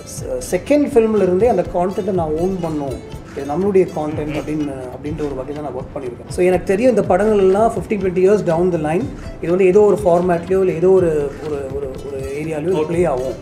செகண்ட் 0.54 0.88
ஃபிலிம்ல 0.92 1.28
இருந்தே 1.28 1.52
அந்த 1.54 1.66
கான்டென்ட்டை 1.76 2.16
நான் 2.22 2.36
ஓன் 2.44 2.56
பண்ணும். 2.66 2.98
இது 3.34 3.46
நம்மளுடைய 3.52 3.86
கான்டென்ட் 3.98 4.36
அப்படின்னு 4.40 4.76
அப்படின்ற 4.96 5.22
ஒரு 5.30 5.38
வகையில் 5.40 5.64
நான் 5.66 5.78
ஒர்க் 5.80 5.94
பண்ணியிருக்கேன். 5.96 6.34
ஸோ 6.36 6.42
எனக்கு 6.50 6.70
தெரியும் 6.72 6.94
இந்த 6.96 7.06
படங்கள் 7.12 7.44
எல்லாம் 7.48 7.72
fifteen 7.76 8.02
twenty 8.04 8.26
years 8.26 8.46
down 8.52 8.74
the 8.76 8.82
line 8.90 9.08
இது 9.42 9.54
வந்து 9.56 9.70
ஏதோ 9.74 9.84
ஒரு 9.92 10.00
ஃபார்மேட்லேயோ 10.04 10.62
இல்லை 10.66 10.76
ஏதோ 10.82 10.92
ஒரு 11.00 11.12
ஒரு 11.46 11.60
ஒரு 11.78 11.90
ஒரு 12.08 12.20
ஏரியாலையோ 12.42 12.86
ப்ளே 12.92 13.02
ஆகும். 13.14 13.40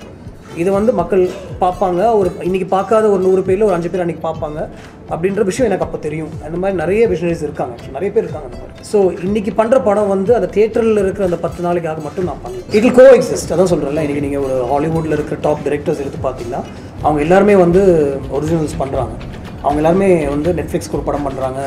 இது 0.62 0.70
வந்து 0.78 0.92
மக்கள் 1.00 1.24
பார்ப்பாங்க. 1.62 2.00
ஒரு 2.20 2.30
இன்னைக்கு 2.48 2.68
பார்க்காத 2.74 3.06
ஒரு 3.14 3.22
நூறு 3.26 3.42
பேர்ல 3.48 3.68
ஒரு 3.68 3.76
அஞ்சு 3.78 3.90
பேர் 3.92 4.04
அன்னைக்கு 4.04 4.24
பார்ப்பாங்க. 4.28 4.60
அப்படின்ற 5.14 5.44
விஷயம் 5.50 5.68
எனக்கு 5.70 5.86
அப்போ 5.86 6.00
தெரியும். 6.06 6.32
அந்த 6.48 6.58
மாதிரி 6.62 6.76
நிறைய 6.82 7.02
விஷனரிஸ் 7.14 7.44
இருக்காங்க. 7.48 7.76
நிறைய 7.96 8.10
பேர் 8.16 8.26
இருக்காங்க 8.26 8.48
அந்த 8.50 8.60
மாதிரி. 8.62 8.86
ஸோ 8.92 8.98
இன்னைக்கு 9.28 9.54
பண்ணுற 9.60 9.80
படம் 9.88 10.12
வந்து 10.16 10.32
அந்த 10.40 10.50
தேட்டரில் 10.58 11.02
இருக்கிற 11.04 11.26
அந்த 11.30 11.40
பத்து 11.46 11.66
நாளைக்காக 11.68 12.02
மட்டும் 12.08 12.28
நான் 12.30 12.42
பண்ணேன் 12.46 12.76
இட் 12.80 12.90
கோ 13.00 13.08
எக்ஸிஸ்ட் 13.18 13.54
அதான் 13.56 13.72
சொல்கிறேன்ல 13.74 14.04
இன்னைக்கு 14.06 14.26
நீங்கள் 14.28 14.46
ஒரு 14.48 14.58
ஹாலிவுட்டில் 14.74 15.18
இருக்கிற 15.18 15.40
டாப் 15.48 15.64
டிரெக்டர்ஸ் 15.68 16.04
எடுத்து 16.06 16.22
பார்த்தீங்கன்னா 16.28 16.62
அவங்க 17.06 17.20
எல்லாருமே 17.28 17.58
வந்து 17.66 17.82
ஒரிஜினல்ஸ் 18.38 18.78
பண்ணுறாங்க 18.84 19.16
அவங்க 19.64 19.80
எல்லாருமே 19.82 20.12
வந்து 20.36 20.52
நெட்ஃப்ளிக்ஸ்க்கு 20.60 20.98
ஒரு 21.00 21.08
படம் 21.10 21.28
பண்ணுறாங்க 21.30 21.60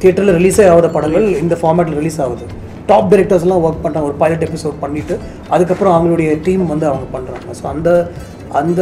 தியேட்டரில் 0.00 0.36
ரிலீஸே 0.38 0.64
ஆகாத 0.70 0.88
படங்கள் 0.96 1.26
இந்த 1.42 1.54
ஃபார்மேட்டில் 1.60 1.98
ரிலீஸ் 2.00 2.18
ஆகுது. 2.24 2.46
டாப் 2.86 3.10
டைரக்டர்ஸ்லாம் 3.12 3.64
ஒர்க் 3.64 3.84
பண்ணுறாங்க 3.84 4.10
ஒரு 4.10 4.18
பைலட் 4.18 4.46
எபிசோட் 4.48 4.82
பண்ணிவிட்டு 4.82 5.16
அதுக்கப்புறம் 5.50 5.94
அவங்களுடைய 5.94 6.30
டீம் 6.44 6.64
வந்து 6.66 6.86
அவங்க 6.86 7.08
பண்ணுறாங்க 7.12 7.58
ஸோ 7.60 7.66
அந்த 7.66 7.90
அந்த 8.54 8.80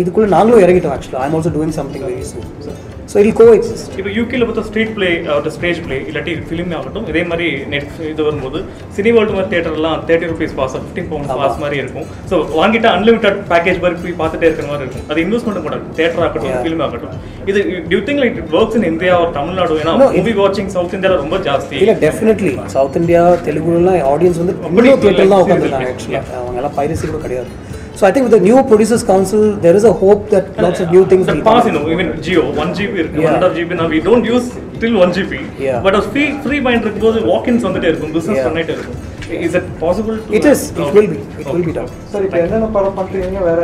இதுக்குள்ளே 0.00 0.28
நாங்களும் 0.28 0.64
இறங்கிட்டோம் 0.64 0.96
ஆக்சுவலாக 0.96 1.26
I'm 1.26 1.36
also 1.38 1.54
doing 1.56 1.78
something 1.80 2.06
very 2.06 2.26
soon 2.32 2.93
so 3.12 3.16
I'll 3.22 3.34
coexist 3.56 3.96
இப்போ 3.98 4.10
யூகேல 4.18 4.44
பார்த்தா 4.48 4.62
ஸ்ட்ரீட் 4.68 4.92
பிளே 4.96 5.08
ஸ்டேஜ் 5.56 5.80
பிளே 5.86 5.96
இல்லாட்டி 6.10 6.32
ஃபிலிம் 6.48 6.70
ஆகட்டும் 6.78 7.06
இதே 7.10 7.22
மாதிரி 7.30 7.46
நெட் 7.72 7.90
இது 8.12 8.20
வரும்போது 8.28 8.58
சினி 8.96 9.10
வேர்ல்டு 9.16 9.34
மாதிரி 9.36 9.50
தேட்டர்லாம் 9.54 9.98
thirty 10.08 10.28
rupees 10.32 10.54
pass 10.60 10.74
fifteen 10.76 11.08
pound 11.10 11.34
pass 11.40 11.58
மாதிரி 11.64 11.78
இருக்கும். 11.82 12.06
ஸோ 12.30 12.36
வாங்கிட்டு 12.60 12.88
அன்லிமிட்டட் 12.96 13.38
பேக்கேஜ் 13.52 13.80
மாதிரி 13.84 13.98
போய் 14.04 14.16
பார்த்துட்டே 14.22 14.48
இருக்கிற 14.48 14.68
மாதிரி 14.70 14.84
இருக்கும். 14.86 15.06
அது 15.10 15.24
இன்வெஸ்ட்மெண்ட் 15.26 15.66
கூட 15.66 15.78
தேட்டர் 16.00 16.24
ஆகட்டும் 16.28 16.64
ஃபிலிம் 16.64 16.82
ஆகட்டும். 16.86 17.14
இது 17.52 17.60
do you 17.90 18.00
think 18.08 18.22
like 18.24 18.38
it 18.42 18.56
works 18.60 18.78
in 18.80 18.88
India 18.92 19.14
ஒரு 19.24 19.30
தமிழ்நாடு 19.38 19.78
ஏன்னா 19.84 19.94
மூவி 20.16 20.34
வாட்சிங் 20.40 20.72
சவுத் 20.76 20.96
இந்தியாவில் 20.98 21.22
ரொம்ப 21.24 21.38
ஜாஸ்தி. 21.48 21.76
இல்லை 21.82 21.96
டெஃபினெட்லி 22.06 22.54
சவுத் 22.76 22.98
இந்தியா 23.02 23.22
தெலுங்குலாம் 23.48 24.02
ஆடியன்ஸ் 24.14 24.42
வந்து 24.42 24.56
தியேட்டர் 25.04 25.32
தான் 25.34 25.44
உட்காந்துருக்காங்க 25.44 25.92
ஆக்சுவலாக 25.94 26.40
அவங்க 26.42 26.58
எல்லாம் 26.62 26.76
பைரசி 26.80 27.06
கூட 27.12 27.20
கிடையாது. 27.26 27.50
So 27.98 28.04
I 28.08 28.12
think 28.14 28.26
with 28.28 28.44
new 28.46 28.58
producers 28.70 29.06
council 29.10 29.46
there 29.64 29.76
is 29.80 29.88
a 29.90 29.96
hope 30.02 30.22
that 30.34 30.48
lots 30.64 30.82
of 30.84 30.92
new 30.94 31.02
things 31.10 31.28
The 31.30 31.38
pass, 31.48 31.64
you 31.68 31.74
know, 31.76 31.84
even 31.94 32.08
Jio, 32.26 32.44
1 32.58 32.76
GB 32.78 32.94
Yeah. 33.16 33.32
1.5 33.32 33.56
GB 33.56 33.80
now 33.80 33.88
we 33.88 34.00
don't 34.02 34.26
use 34.26 34.46
till 34.80 34.94
1 35.00 35.16
GB. 35.16 35.32
Yeah. 35.60 35.80
But 35.84 35.94
ஒரு 35.94 36.06
free 36.14 36.28
free 36.44 36.60
mind 36.66 36.82
இருக்கும்போது 36.84 37.20
walk-ins 37.32 37.64
வந்துட்டே 37.68 37.90
இருக்கும், 37.92 38.14
business 38.18 38.38
Yeah. 38.38 38.48
பண்ணிட்டே 38.48 38.74
இருக்கும். 38.76 39.00
Is 39.40 39.54
it 39.54 39.66
possible 39.82 40.16
to 40.22 40.34
it 40.38 40.48
is 40.50 40.64
it 40.74 40.90
will 40.96 41.08
be 41.12 41.18
it 41.42 41.50
will 41.52 41.66
be 41.68 41.74
done 41.76 41.88
sir 42.12 42.24
இப்போ 42.26 42.38
என்னென்ன 42.44 42.66
படம் 42.76 42.96
பண்ணுறீங்க 42.98 43.40
வேற 43.48 43.62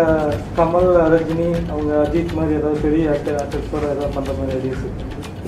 கமல் 0.59 0.89
ரஜினி 1.15 1.49
அவங்க 1.73 1.91
அஜித் 2.05 2.37
மாதிரி 2.39 2.55
ஏதாவது 2.61 2.81
பெரிய 2.87 3.11
ஆக்டர் 3.17 3.39
ஆக்டர்ஸ் 3.43 3.69
கூட 3.75 3.85
ஏதாவது 3.95 4.15
பண்ணுற 4.17 4.35
மாதிரி 4.39 4.57
ஐடியாஸ் 4.61 4.87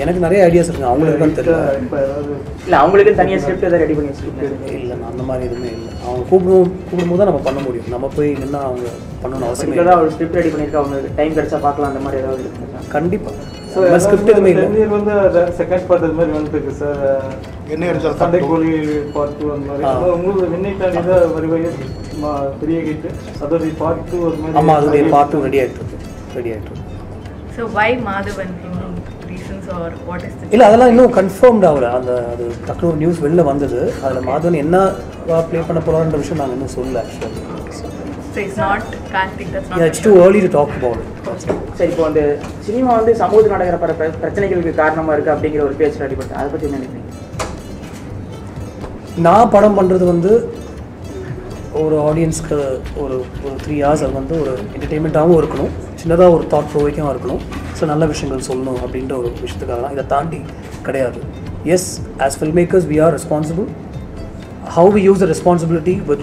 எனக்கு 0.02 0.20
நிறைய 0.24 0.40
ஐடியாஸ் 0.48 0.68
இருக்கு. 0.70 0.90
அவங்களுக்கு 0.90 1.14
இருக்கான்னு 1.14 1.38
தெரியல 1.38 1.56
இப்போ 1.82 1.96
ஏதாவது 2.04 2.34
இல்லை 2.64 2.76
அவங்களுக்கு 2.82 3.12
தனியாக 3.20 3.40
ஸ்கிரிப்ட் 3.42 3.66
எதாவது 3.68 3.82
ரெடி 3.84 3.94
பண்ணி 3.96 4.10
வச்சுருக்கீங்க 4.10 4.76
இல்லை 4.80 4.94
அந்த 5.10 5.22
மாதிரி 5.28 5.46
எதுவுமே 5.48 5.70
இல்லை. 5.78 5.90
அவங்க 6.04 6.22
கூப்பிடும் 6.30 6.70
கூப்பிடும்போது 6.88 7.20
தான் 7.20 7.30
நம்ம 7.30 7.42
பண்ண 7.48 7.60
முடியும். 7.66 7.90
நம்ம 7.94 8.08
போய் 8.16 8.30
நின்னா 8.42 8.60
அவங்க 8.68 8.86
பண்ணணும்னு 9.22 9.48
அவசியம் 9.48 9.74
இல்லை. 9.74 9.96
ஒரு 10.02 10.12
ஸ்கிரிப்ட் 10.14 10.38
ரெடி 10.40 10.52
பண்ணியிருக்கா? 10.52 10.82
அவங்க 10.82 10.98
டைம் 11.18 11.34
கிடைச்சா 11.38 11.58
பார்க்கலாம். 11.66 11.90
அந்த 11.92 12.02
மாதிரி 12.04 12.20
ஏதாவது 12.22 12.42
இருக்குங்களா? 12.44 12.82
கண்டிப்பாக 12.94 13.98
ஸ்கிரிப்ட் 14.04 14.32
எதுவுமே 14.32 14.50
இல்லை. 14.54 14.86
வந்து 14.96 15.14
செகண்ட் 15.60 15.86
பார்ட் 15.90 16.16
மாதிரி 16.20 16.32
வந்துருக்கு 16.38 16.72
சார் 16.80 17.04
என்ன 17.74 17.86
எடுத்தாலும் 17.90 18.20
சண்டை 18.22 18.40
கோழி 18.50 18.72
பார்ட் 19.16 19.36
டூ 19.40 19.52
அந்த 19.56 19.66
மாதிரி. 19.70 20.12
உங்களுக்கு 20.16 20.48
விண்ணை 20.54 20.72
தாண்டி 20.82 21.02
தான் 21.10 21.34
வருவாங்க 21.36 21.70
பெரிய 22.62 22.78
கிட்டு 22.88 23.10
அதோடைய 23.44 23.72
பார்ட் 23.82 24.04
டூ 24.10 24.18
ஒரு 24.28 24.38
மாதிரி 24.42 24.58
ஆமாம் 24.62 24.76
அதோடைய 24.80 25.04
பார்ட்டும் 25.16 25.46
ரெடி 25.48 25.60
ஆகிட்டு 25.62 25.80
இருக்கு. 25.82 25.98
ரெடி 26.38 26.52
ஆகிட்டு 26.54 26.70
இருக்கு. 26.72 26.88
So 27.56 27.62
why 27.78 27.90
Madhavan 28.08 28.52
reasons 29.62 29.74
are 29.80 29.94
what 30.08 30.24
is 30.26 30.52
இல்லை 30.54 30.64
அதெல்லாம் 30.68 30.90
இன்னும் 30.92 31.14
கன்ஃபார்ம்ட் 31.18 31.64
ஆகல 31.70 31.88
அந்த 31.98 32.12
அது 32.32 32.44
டக்குனு 32.68 32.88
ஒரு 32.90 32.98
நியூஸ் 33.02 33.22
வெளில 33.24 33.42
வந்தது. 33.50 33.80
அதில் 34.04 34.26
மாதவன் 34.28 34.62
என்ன 34.64 34.76
ப்ளே 35.48 35.60
பண்ண 35.68 35.80
போகிறான்ற 35.86 36.18
விஷயம் 36.22 36.40
நாங்கள் 36.42 36.56
இன்னும் 36.58 36.74
சொல்லல 36.76 37.02
it's 38.44 38.60
it's 39.88 40.04
too 40.06 40.12
early 40.24 40.40
to 40.46 40.50
talk 40.56 40.74
about 40.78 41.02
சரி 41.78 41.90
இப்போ 41.92 42.04
வந்து 42.08 42.22
சினிமா 42.66 42.90
வந்து 42.98 43.12
சமூகத்தில் 43.22 43.54
நடக்கிற 43.56 43.78
பிரச்சனைகளுக்கு 44.22 44.74
காரணமாக 44.82 45.14
இருக்குது 45.16 45.34
அப்படிங்கிற 45.34 45.62
ஒரு 45.68 45.76
பேச்சு 45.82 46.04
அடிப்பட்டு 46.06 46.38
அதை 46.40 46.48
பற்றி 46.52 46.68
என்ன 46.68 46.80
நினைக்கிறீங்க? 46.80 47.10
நான் 49.26 49.52
படம் 49.54 49.78
பண்ணுறது 49.78 50.04
வந்து 50.12 50.32
ஒரு 51.82 51.96
ஆடியன்ஸ்க்கு 52.08 52.56
ஒரு 53.02 53.16
ஒரு 53.44 53.56
த்ரீ 53.64 53.76
ஹவர்ஸ் 53.84 54.04
அது 54.06 54.14
வந்து 54.20 54.34
ஒரு 54.42 54.52
என்டர்டெயின்மெண்ட்டாகவும் 54.74 55.38
இருக்கணும். 55.40 55.72
சின்னதாக 56.00 56.34
ஒரு 56.36 56.44
தாட் 56.52 56.70
ப்ரோவைக்காகவும் 56.72 57.12
இருக்கணும். 57.14 57.42
ஸோ 57.82 57.86
நல்ல 57.92 58.04
விஷயங்கள் 58.10 58.42
சொல்லணும் 58.48 58.80
அப்படின்ற 58.84 59.12
ஒரு 59.20 59.28
விஷயத்துக்காக 59.44 59.78
தான் 59.84 59.94
இதை 59.94 60.04
தாண்டி 60.12 60.38
கிடையாது. 60.86 61.20
Yes 61.74 61.86
as 62.24 62.36
filmmakers 62.58 62.86
we 62.90 62.96
are 63.04 63.12
responsible 63.16 63.66
how 64.76 64.90
we 64.96 65.00
use 65.06 65.22
the 65.22 65.26
responsibility 65.32 65.94
with 66.10 66.22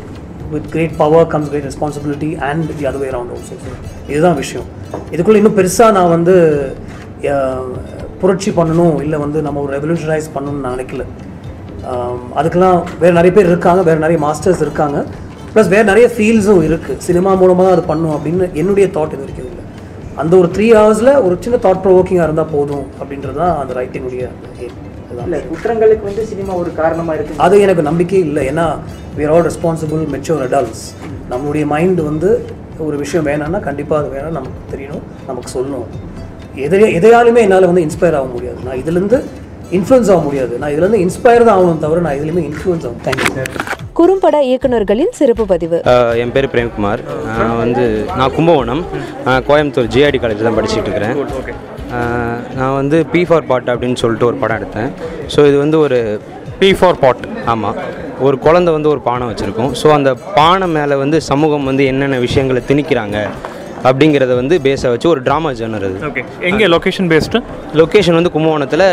with 0.53 0.67
great 0.75 0.93
power 1.01 1.27
comes 1.33 1.49
great 1.51 1.67
responsibility 1.69 2.29
and 2.49 2.69
the 2.77 2.85
other 2.89 3.01
way 3.03 3.09
around 3.11 3.33
also 3.35 3.57
இதுதான் 4.11 4.37
விஷயம். 4.41 4.67
இதுக்குள்ளே 5.13 5.41
இன்னும் 5.41 5.57
பெருசாக 5.59 5.95
நான் 5.97 6.13
வந்து 6.15 6.35
புரட்சி 8.21 8.53
பண்ணணும் 8.59 8.95
இல்லை 9.05 9.19
வந்து 9.25 9.41
நம்ம 9.47 9.61
ஒரு 9.65 9.73
ரெவல்யூஷனைஸ் 9.77 10.33
பண்ணணும்னு 10.37 10.63
நான் 10.65 10.75
நினைக்கல. 10.77 11.05
அதுக்கெல்லாம் 12.39 12.79
வேறு 13.03 13.17
நிறைய 13.19 13.33
பேர் 13.37 13.51
இருக்காங்க 13.53 13.83
வேறு 13.89 14.05
நிறைய 14.05 14.19
மாஸ்டர்ஸ் 14.27 14.65
இருக்காங்க. 14.67 14.99
ப்ளஸ் 15.53 15.71
வேறு 15.75 15.91
நிறைய 15.91 16.07
ஃபீல்ஸும் 16.15 16.65
இருக்குது 16.69 17.01
சினிமா 17.09 17.33
மூலமாக 17.43 17.65
தான் 17.67 17.77
அது 17.77 17.85
பண்ணும் 17.91 18.15
அப்படின்னு 18.17 18.47
என்னுடைய 18.61 18.87
தாட் 18.97 19.15
இது 19.15 19.23
வரைக்கும் 19.25 19.47
இல்லை. 19.49 19.65
அந்த 20.21 20.33
ஒரு 20.41 20.47
த்ரீ 20.55 20.67
ஹவர்ஸில் 20.77 21.11
ஒரு 21.25 21.35
சின்ன 21.45 21.57
தாட் 21.65 21.83
ப்ரொவோக்கிங்காக 21.83 22.27
இருந்தால் 22.27 22.53
போதும் 22.55 22.85
அப்படின்றது 22.99 23.37
தான் 23.41 23.57
அந்த 23.61 23.73
ரைட்டிங்குடைய 23.79 24.25
இல்லை 25.23 25.39
குற்றங்களுக்கு 25.49 26.05
வந்து 26.07 26.23
சினிமா 26.31 26.53
ஒரு 26.61 26.71
காரணமாக 26.79 27.15
இருக்குது 27.17 27.41
அது 27.45 27.55
எனக்கு 27.65 27.83
நம்பிக்கை 27.87 28.19
இல்லை. 28.27 28.43
ஏன்னா 28.51 28.65
we 29.17 29.23
are 29.27 29.31
all 29.35 29.45
responsible 29.49 30.01
mature 30.13 30.43
adults. 30.47 30.81
நம்மளுடைய 31.31 31.65
மைண்ட் 31.73 32.01
வந்து 32.09 32.29
ஒரு 32.87 32.95
விஷயம் 33.03 33.25
வேணாம்னா 33.29 33.59
கண்டிப்பாக 33.67 34.01
அது 34.01 34.13
வேணாம் 34.15 34.37
நமக்கு 34.39 34.69
தெரியணும் 34.73 35.03
நமக்கு 35.29 35.49
சொல்லணும். 35.55 35.87
எதை 36.67 36.79
எதையாலுமே 36.99 37.43
என்னால் 37.47 37.69
வந்து 37.71 37.85
இன்ஸ்பயர் 37.87 38.17
ஆக 38.19 38.29
முடியாது. 38.35 38.59
நான் 38.67 38.79
இதுலேருந்து 38.83 39.19
இன்ஃப்ளூயன்ஸ் 39.79 40.11
ஆக 40.13 40.21
முடியாது. 40.27 40.53
நான் 40.61 40.73
இதுலேருந்து 40.75 41.03
இன்ஸ்பயர் 41.07 41.47
தான் 41.49 41.57
ஆகணும் 41.59 41.83
தவிர 41.85 42.05
நான் 42.07 42.17
இதுலேயுமே 42.19 42.45
இன்ஃப்ளூயன்ஸ் 42.51 42.87
ஆகும் 42.89 43.03
தேங்க்யூ 43.07 43.68
குறும்பட 43.99 44.37
இயக்குனர்களின் 44.49 45.13
சிறப்பு 45.19 45.43
பதிவு. 45.51 45.77
என் 46.23 46.31
பேர் 46.35 46.47
பிரேம்குமார். 46.51 47.01
நான் 47.39 47.57
வந்து 47.63 47.83
நான் 48.19 48.33
கும்பகோணம். 48.35 48.83
கோயம்புத்தூர் 49.47 49.89
ஜிஆர்டி 49.95 50.19
காலேஜ் 50.23 50.45
தான் 50.47 50.57
படிச்சுட்டு 50.59 50.87
இருக்கிறேன் 50.87 51.17
நான் 52.59 52.75
வந்து 52.79 52.97
பி 53.13 53.21
ஃபார் 53.29 53.47
பாட் 53.49 53.71
அப்படின்னு 53.73 53.99
சொல்லிட்டு 54.03 54.27
ஒரு 54.29 54.37
படம் 54.43 54.59
எடுத்தேன். 54.59 54.89
ஸோ 55.33 55.39
இது 55.49 55.57
வந்து 55.63 55.77
ஒரு 55.85 55.99
பி 56.61 56.69
ஃபார் 56.79 56.99
பாட் 57.03 57.23
ஆமாம் 57.53 57.77
ஒரு 58.27 58.37
குழந்தை 58.45 58.71
வந்து 58.77 58.91
ஒரு 58.93 59.01
பானை 59.09 59.27
வச்சுருக்கோம். 59.31 59.71
ஸோ 59.81 59.87
அந்த 59.97 60.11
பானை 60.37 60.67
மேலே 60.77 60.95
வந்து 61.03 61.19
சமூகம் 61.31 61.67
வந்து 61.71 61.83
என்னென்ன 61.91 62.19
விஷயங்களை 62.27 62.63
திணிக்கிறாங்க 62.71 63.17
அப்படிங்கிறத 63.87 64.33
வந்து 64.39 64.55
பேஸை 64.65 64.89
வச்சு 64.93 65.07
ஒரு 65.13 65.21
ட்ராமா 65.27 65.49
ஜேர்னர் 65.59 65.85
அது. 65.87 65.97
ஓகே 66.07 66.21
எங்கே 66.49 66.65
லொகேஷன் 66.73 67.09
பேஸ்டு 67.11 67.39
லொக்கேஷன் 67.79 68.17
வந்து 68.17 68.31
கும்பகோணத்தில் 68.35 68.85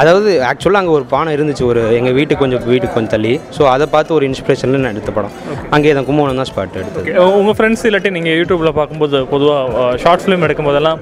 அதாவது 0.00 0.30
ஆக்சுவலாக 0.50 0.80
அங்கே 0.82 0.92
ஒரு 0.98 1.04
பானை 1.12 1.30
இருந்துச்சு 1.36 1.64
ஒரு 1.70 1.82
எங்கள் 1.98 2.16
வீட்டுக்கு 2.18 2.42
கொஞ்சம் 2.44 2.64
வீட்டுக்கு 2.72 2.94
கொஞ்சம் 2.96 3.14
தள்ளி. 3.14 3.32
ஸோ 3.56 3.62
அதை 3.74 3.86
பார்த்து 3.94 4.14
ஒரு 4.18 4.26
இன்ஸ்பிரேஷனில் 4.30 4.82
நான் 4.84 4.94
எடுத்த 4.94 5.12
படம். 5.18 5.34
அங்கே 5.76 5.94
தான் 5.98 6.08
கும்பகோணம் 6.10 6.40
தான் 6.42 6.50
ஸ்பாட் 6.50 6.78
எடுத்தது. 6.82 7.06
உங்கள் 7.40 7.56
ஃப்ரெண்ட்ஸ் 7.60 7.84
இல்லாட்டி 7.90 8.12
நீங்கள் 8.18 8.36
யூடியூப்பில் 8.40 8.76
பார்க்கும்போது 8.80 9.20
பொதுவாக 9.32 9.86
ஷார்ட் 10.04 10.24
ஃபிலிம் 10.24 10.44
எடுக்கும்போதெல்லாம் 10.48 11.00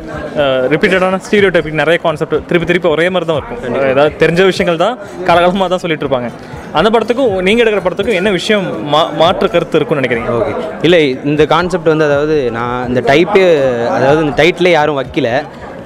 ரிப்பீட்டடான 0.75 1.21
ஸ்டீரியோ 1.27 1.51
டைப்பிக் 1.57 1.81
நிறைய 1.83 1.99
கான்செப்ட் 2.07 2.37
திருப்பி 2.51 2.69
திருப்பி 2.73 2.91
ஒரே 2.95 3.09
மாதிரி 3.15 3.29
தான் 3.33 3.41
இருக்கும் 3.41 3.91
ஏதாவது 3.93 4.15
தெரிஞ்ச 4.25 4.45
விஷயங்கள் 4.53 4.81
தான் 4.87 4.97
காலகாலமாக 5.31 5.71
தான் 5.75 5.85
சொல்லிட்டு 5.85 6.07
இருப்பாங்க. 6.07 6.31
அந்த 6.73 6.91
படத்துக்கும் 6.91 7.43
நீங்கள் 7.43 7.65
எடுக்கிற 7.65 7.83
படத்துக்கும் 7.85 8.15
என்ன 8.15 8.31
விஷயம் 8.31 8.89
மா 8.89 9.11
மாற்று 9.21 9.51
கருத்து 9.51 9.77
இருக்கும்னு 9.79 10.03
நினைக்கிறீங்க? 10.03 10.33
ஓகே. 10.39 10.53
இல்லை 10.83 11.19
இந்த 11.25 11.47
கான்செப்ட் 11.47 11.89
வந்து 11.89 12.05
அதாவது 12.05 12.51
நான் 12.51 12.89
இந்த 12.89 13.01
டைப்பே 13.01 13.45
அதாவது 13.89 14.25
இந்த 14.25 14.43
டைட்டிலே 14.43 14.71
யாரும் 14.71 14.99
வைக்கல. 15.01 15.31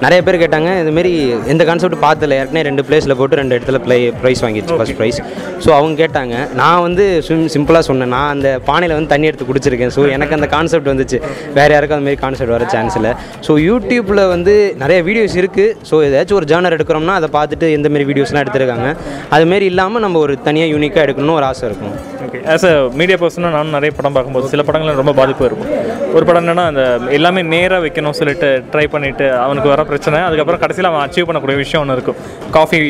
நிறைய 0.03 0.19
பேர் 0.27 0.37
கேட்டாங்க 0.43 0.69
இதுமாரி 0.83 1.11
எந்த 1.53 1.63
கான்செப்ட் 1.69 1.97
பார்த்தல 2.05 2.37
ஏற்கனவே 2.41 2.63
ரெண்டு 2.67 2.85
பிளேஸில் 2.87 3.15
போட்டு 3.19 3.39
ரெண்டு 3.41 3.55
இடத்துல 3.57 3.79
ப்ளே 3.85 3.97
ப்ரைஸ் 4.21 4.41
வாங்கிடுச்சு 4.45 4.77
ஃபஸ்ட் 4.79 4.97
ப்ரைஸ் 4.99 5.19
ஸோ 5.63 5.69
அவங்க 5.79 5.95
கேட்டாங்க 6.03 6.35
நான் 6.59 6.81
வந்து 6.85 7.05
சிம் 7.27 7.43
சிம்பிளாக 7.55 7.83
சொன்னேன் 7.89 8.11
நான் 8.15 8.31
அந்த 8.35 8.47
பானையில் 8.69 8.95
வந்து 8.97 9.11
தண்ணி 9.13 9.29
எடுத்து 9.29 9.47
குடிச்சிருக்கேன். 9.49 9.93
ஸோ 9.95 10.01
எனக்கு 10.15 10.35
அந்த 10.37 10.47
கான்செப்ட் 10.55 10.89
வந்துச்சு. 10.91 11.17
வேறு 11.57 11.73
யாருக்கும் 11.75 11.97
அந்த 11.97 12.07
மாதிரி 12.07 12.21
கான்செப்ட் 12.23 12.53
வர 12.55 12.65
சான்ஸ் 12.75 12.97
இல்லை. 12.99 13.11
ஸோ 13.47 13.51
யூடியூப்பில் 13.69 14.23
வந்து 14.33 14.55
நிறைய 14.83 14.99
வீடியோஸ் 15.09 15.37
இருக்குது 15.41 15.75
ஸோ 15.89 16.01
ஏதாச்சும் 16.07 16.39
ஒரு 16.39 16.49
ஜேர்னர் 16.51 16.77
எடுக்கிறோம்னா 16.77 17.15
அதை 17.21 17.29
பார்த்துட்டு 17.37 17.69
எந்த 17.77 17.89
மாதிரி 17.93 18.07
வீடியோஸ்லாம் 18.11 18.43
எடுத்திருக்காங்க. 18.45 18.89
அதுமாரி 19.37 19.67
இல்லாமல் 19.73 20.05
நம்ம 20.07 20.19
ஒரு 20.25 20.35
தனியாக 20.49 20.73
யூனிக்காக 20.75 21.05
எடுக்கணும்னு 21.07 21.37
ஒரு 21.39 21.47
ஆசை 21.51 21.65
இருக்கும். 21.71 21.95
ஓகே 22.27 22.41
ஆஸ் 22.55 22.67
அ 22.71 22.75
மீடியா 22.99 23.19
பர்சனாக 23.23 23.55
நானும் 23.57 23.77
நிறைய 23.77 23.93
படம் 23.99 24.17
பார்க்கும்போது 24.17 24.51
சில 24.55 24.63
படங்களில் 24.69 25.01
ரொம்ப 25.01 25.15
பாதிப்பு 25.21 25.45
இருக்கும். 25.49 25.71
ஒரு 26.17 26.23
படம் 26.27 26.41
என்னென்னா 26.43 26.65
அந்த 26.71 26.83
எல்லாமே 27.17 27.41
நேராக 27.53 27.79
வைக்கணும் 27.83 28.17
சொல்லிட்டு 28.17 28.49
ட்ரை 28.73 28.83
பண்ணிவிட்டு 28.93 29.25
அவனுக்கு 29.45 29.69
வர 29.73 29.81
பிரச்சனை. 29.93 30.19
அதுக்கப்புறம் 30.29 30.63
கடைசியில் 30.65 30.91
அவன் 30.91 31.03
அச்சீவ் 31.07 31.27
பண்ணக்கூடிய 31.29 31.57
விஷயம் 31.63 31.83
ஒன்று 31.83 31.97
இருக்கும். 31.99 32.19
காஃபி 32.57 32.81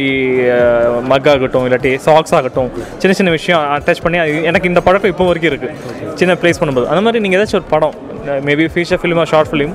மக் 1.11 1.29
ஆகட்டும் 1.33 1.67
இல்லாட்டி 1.69 1.93
சாக்ஸ் 2.07 2.35
ஆகட்டும் 2.39 2.71
சின்ன 3.01 3.15
சின்ன 3.19 3.31
விஷயம் 3.39 3.61
அட்டாச் 3.77 4.05
பண்ணி 4.07 4.19
அது 4.25 4.31
எனக்கு 4.51 4.71
இந்த 4.73 4.83
பழக்கம் 4.87 5.13
இப்போ 5.15 5.27
வரைக்கும் 5.31 5.53
இருக்குது 5.53 6.15
சின்ன 6.21 6.35
ப்ளேஸ் 6.43 6.61
பண்ணும்போது. 6.61 6.89
அந்த 6.93 7.03
மாதிரி 7.07 7.21
நீங்கள் 7.25 7.39
ஏதாச்சும் 7.39 7.61
ஒரு 7.61 7.69
படம் 7.75 7.95
மேபி 8.47 8.65
ஃபியூச்சர் 8.73 8.99
ஃபிலிமா 9.01 9.23
ஷார்ட் 9.31 9.49
ஃபிலிம் 9.51 9.71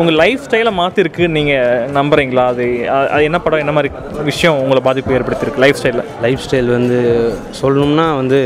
உங்கள் 0.00 0.16
லைஃப் 0.20 0.44
ஸ்டைலை 0.44 0.70
மாற்றிருக்கு 0.78 1.24
நீங்கள் 1.36 1.90
நம்புறீங்களா? 1.96 2.44
அது 2.52 2.64
அது 3.14 3.22
என்ன 3.28 3.38
படம் 3.44 3.62
என்ன 3.64 3.72
மாதிரி 3.76 3.90
விஷயம் 4.30 4.58
உங்களை 4.62 4.80
பாதிப்பு 4.86 5.14
ஏற்படுத்தியிருக்கு 5.16 5.62
லைஃப் 5.64 5.78
ஸ்டைலில் 5.80 6.08
லைஃப் 6.24 6.42
ஸ்டைல் 6.44 6.70
வந்து 6.76 6.98
சொல்லணும்னா 7.60 8.06
வந்து 8.20 8.38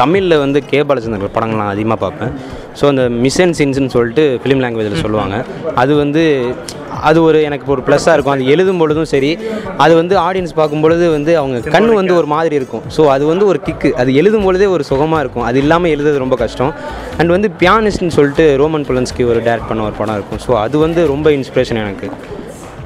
தமிழில் 0.00 0.42
வந்து 0.44 0.60
கே 0.70 0.80
பாலிஜந்தன் 0.90 1.34
படங்கள் 1.36 1.60
நான் 1.62 1.74
அதிகமாக 1.74 2.00
பார்ப்பேன். 2.04 2.32
ஸோ 2.78 2.84
அந்த 2.92 3.02
மிஸ் 3.24 3.40
அண்ட் 3.44 3.56
சீன்ஸ்னு 3.58 3.92
சொல்லிட்டு 3.96 4.24
ஃபிலிம் 4.42 4.62
லாங்குவேஜில் 4.64 5.02
சொல்லுவாங்க. 5.04 5.36
அது 5.82 5.92
வந்து 6.02 6.22
அது 7.08 7.18
ஒரு 7.28 7.38
எனக்கு 7.48 7.66
ஒரு 7.74 7.82
ப்ளஸ்ஸாக 7.86 8.14
இருக்கும். 8.16 8.34
அது 8.36 8.44
எழுதும் 8.54 8.80
பொழுதும் 8.82 9.08
சரி 9.12 9.30
அது 9.84 9.92
வந்து 10.00 10.14
ஆடியன்ஸ் 10.26 10.52
பார்க்கும் 10.58 10.82
பொழுது 10.84 11.04
வந்து 11.16 11.32
அவங்க 11.40 11.72
கண் 11.76 11.88
வந்து 12.00 12.14
ஒரு 12.20 12.28
மாதிரி 12.34 12.54
இருக்கும். 12.60 12.84
ஸோ 12.96 13.04
அது 13.14 13.24
வந்து 13.30 13.44
ஒரு 13.52 13.58
கிக்கு 13.66 13.90
அது 14.02 14.10
எழுதும் 14.20 14.46
பொழுதே 14.48 14.68
ஒரு 14.74 14.84
சுகமாக 14.90 15.22
இருக்கும். 15.24 15.46
அது 15.48 15.58
இல்லாமல் 15.64 15.92
எழுதுறது 15.94 16.22
ரொம்ப 16.24 16.36
கஷ்டம். 16.44 16.72
அண்ட் 17.18 17.34
வந்து 17.36 17.50
பியானிஸ்ட்னு 17.62 18.14
சொல்லிட்டு 18.18 18.46
ரோமன் 18.62 18.86
புலன்ஸ்கி 18.90 19.24
ஒரு 19.32 19.40
டேரக்ட் 19.48 19.70
பண்ண 19.70 19.88
ஒரு 19.88 19.96
படம் 20.00 20.18
இருக்கும். 20.18 20.42
ஸோ 20.46 20.52
அது 20.64 20.78
வந்து 20.86 21.02
ரொம்ப 21.14 21.30
இன்ஸ்பிரேஷன் 21.38 21.82
எனக்கு. 21.84 22.08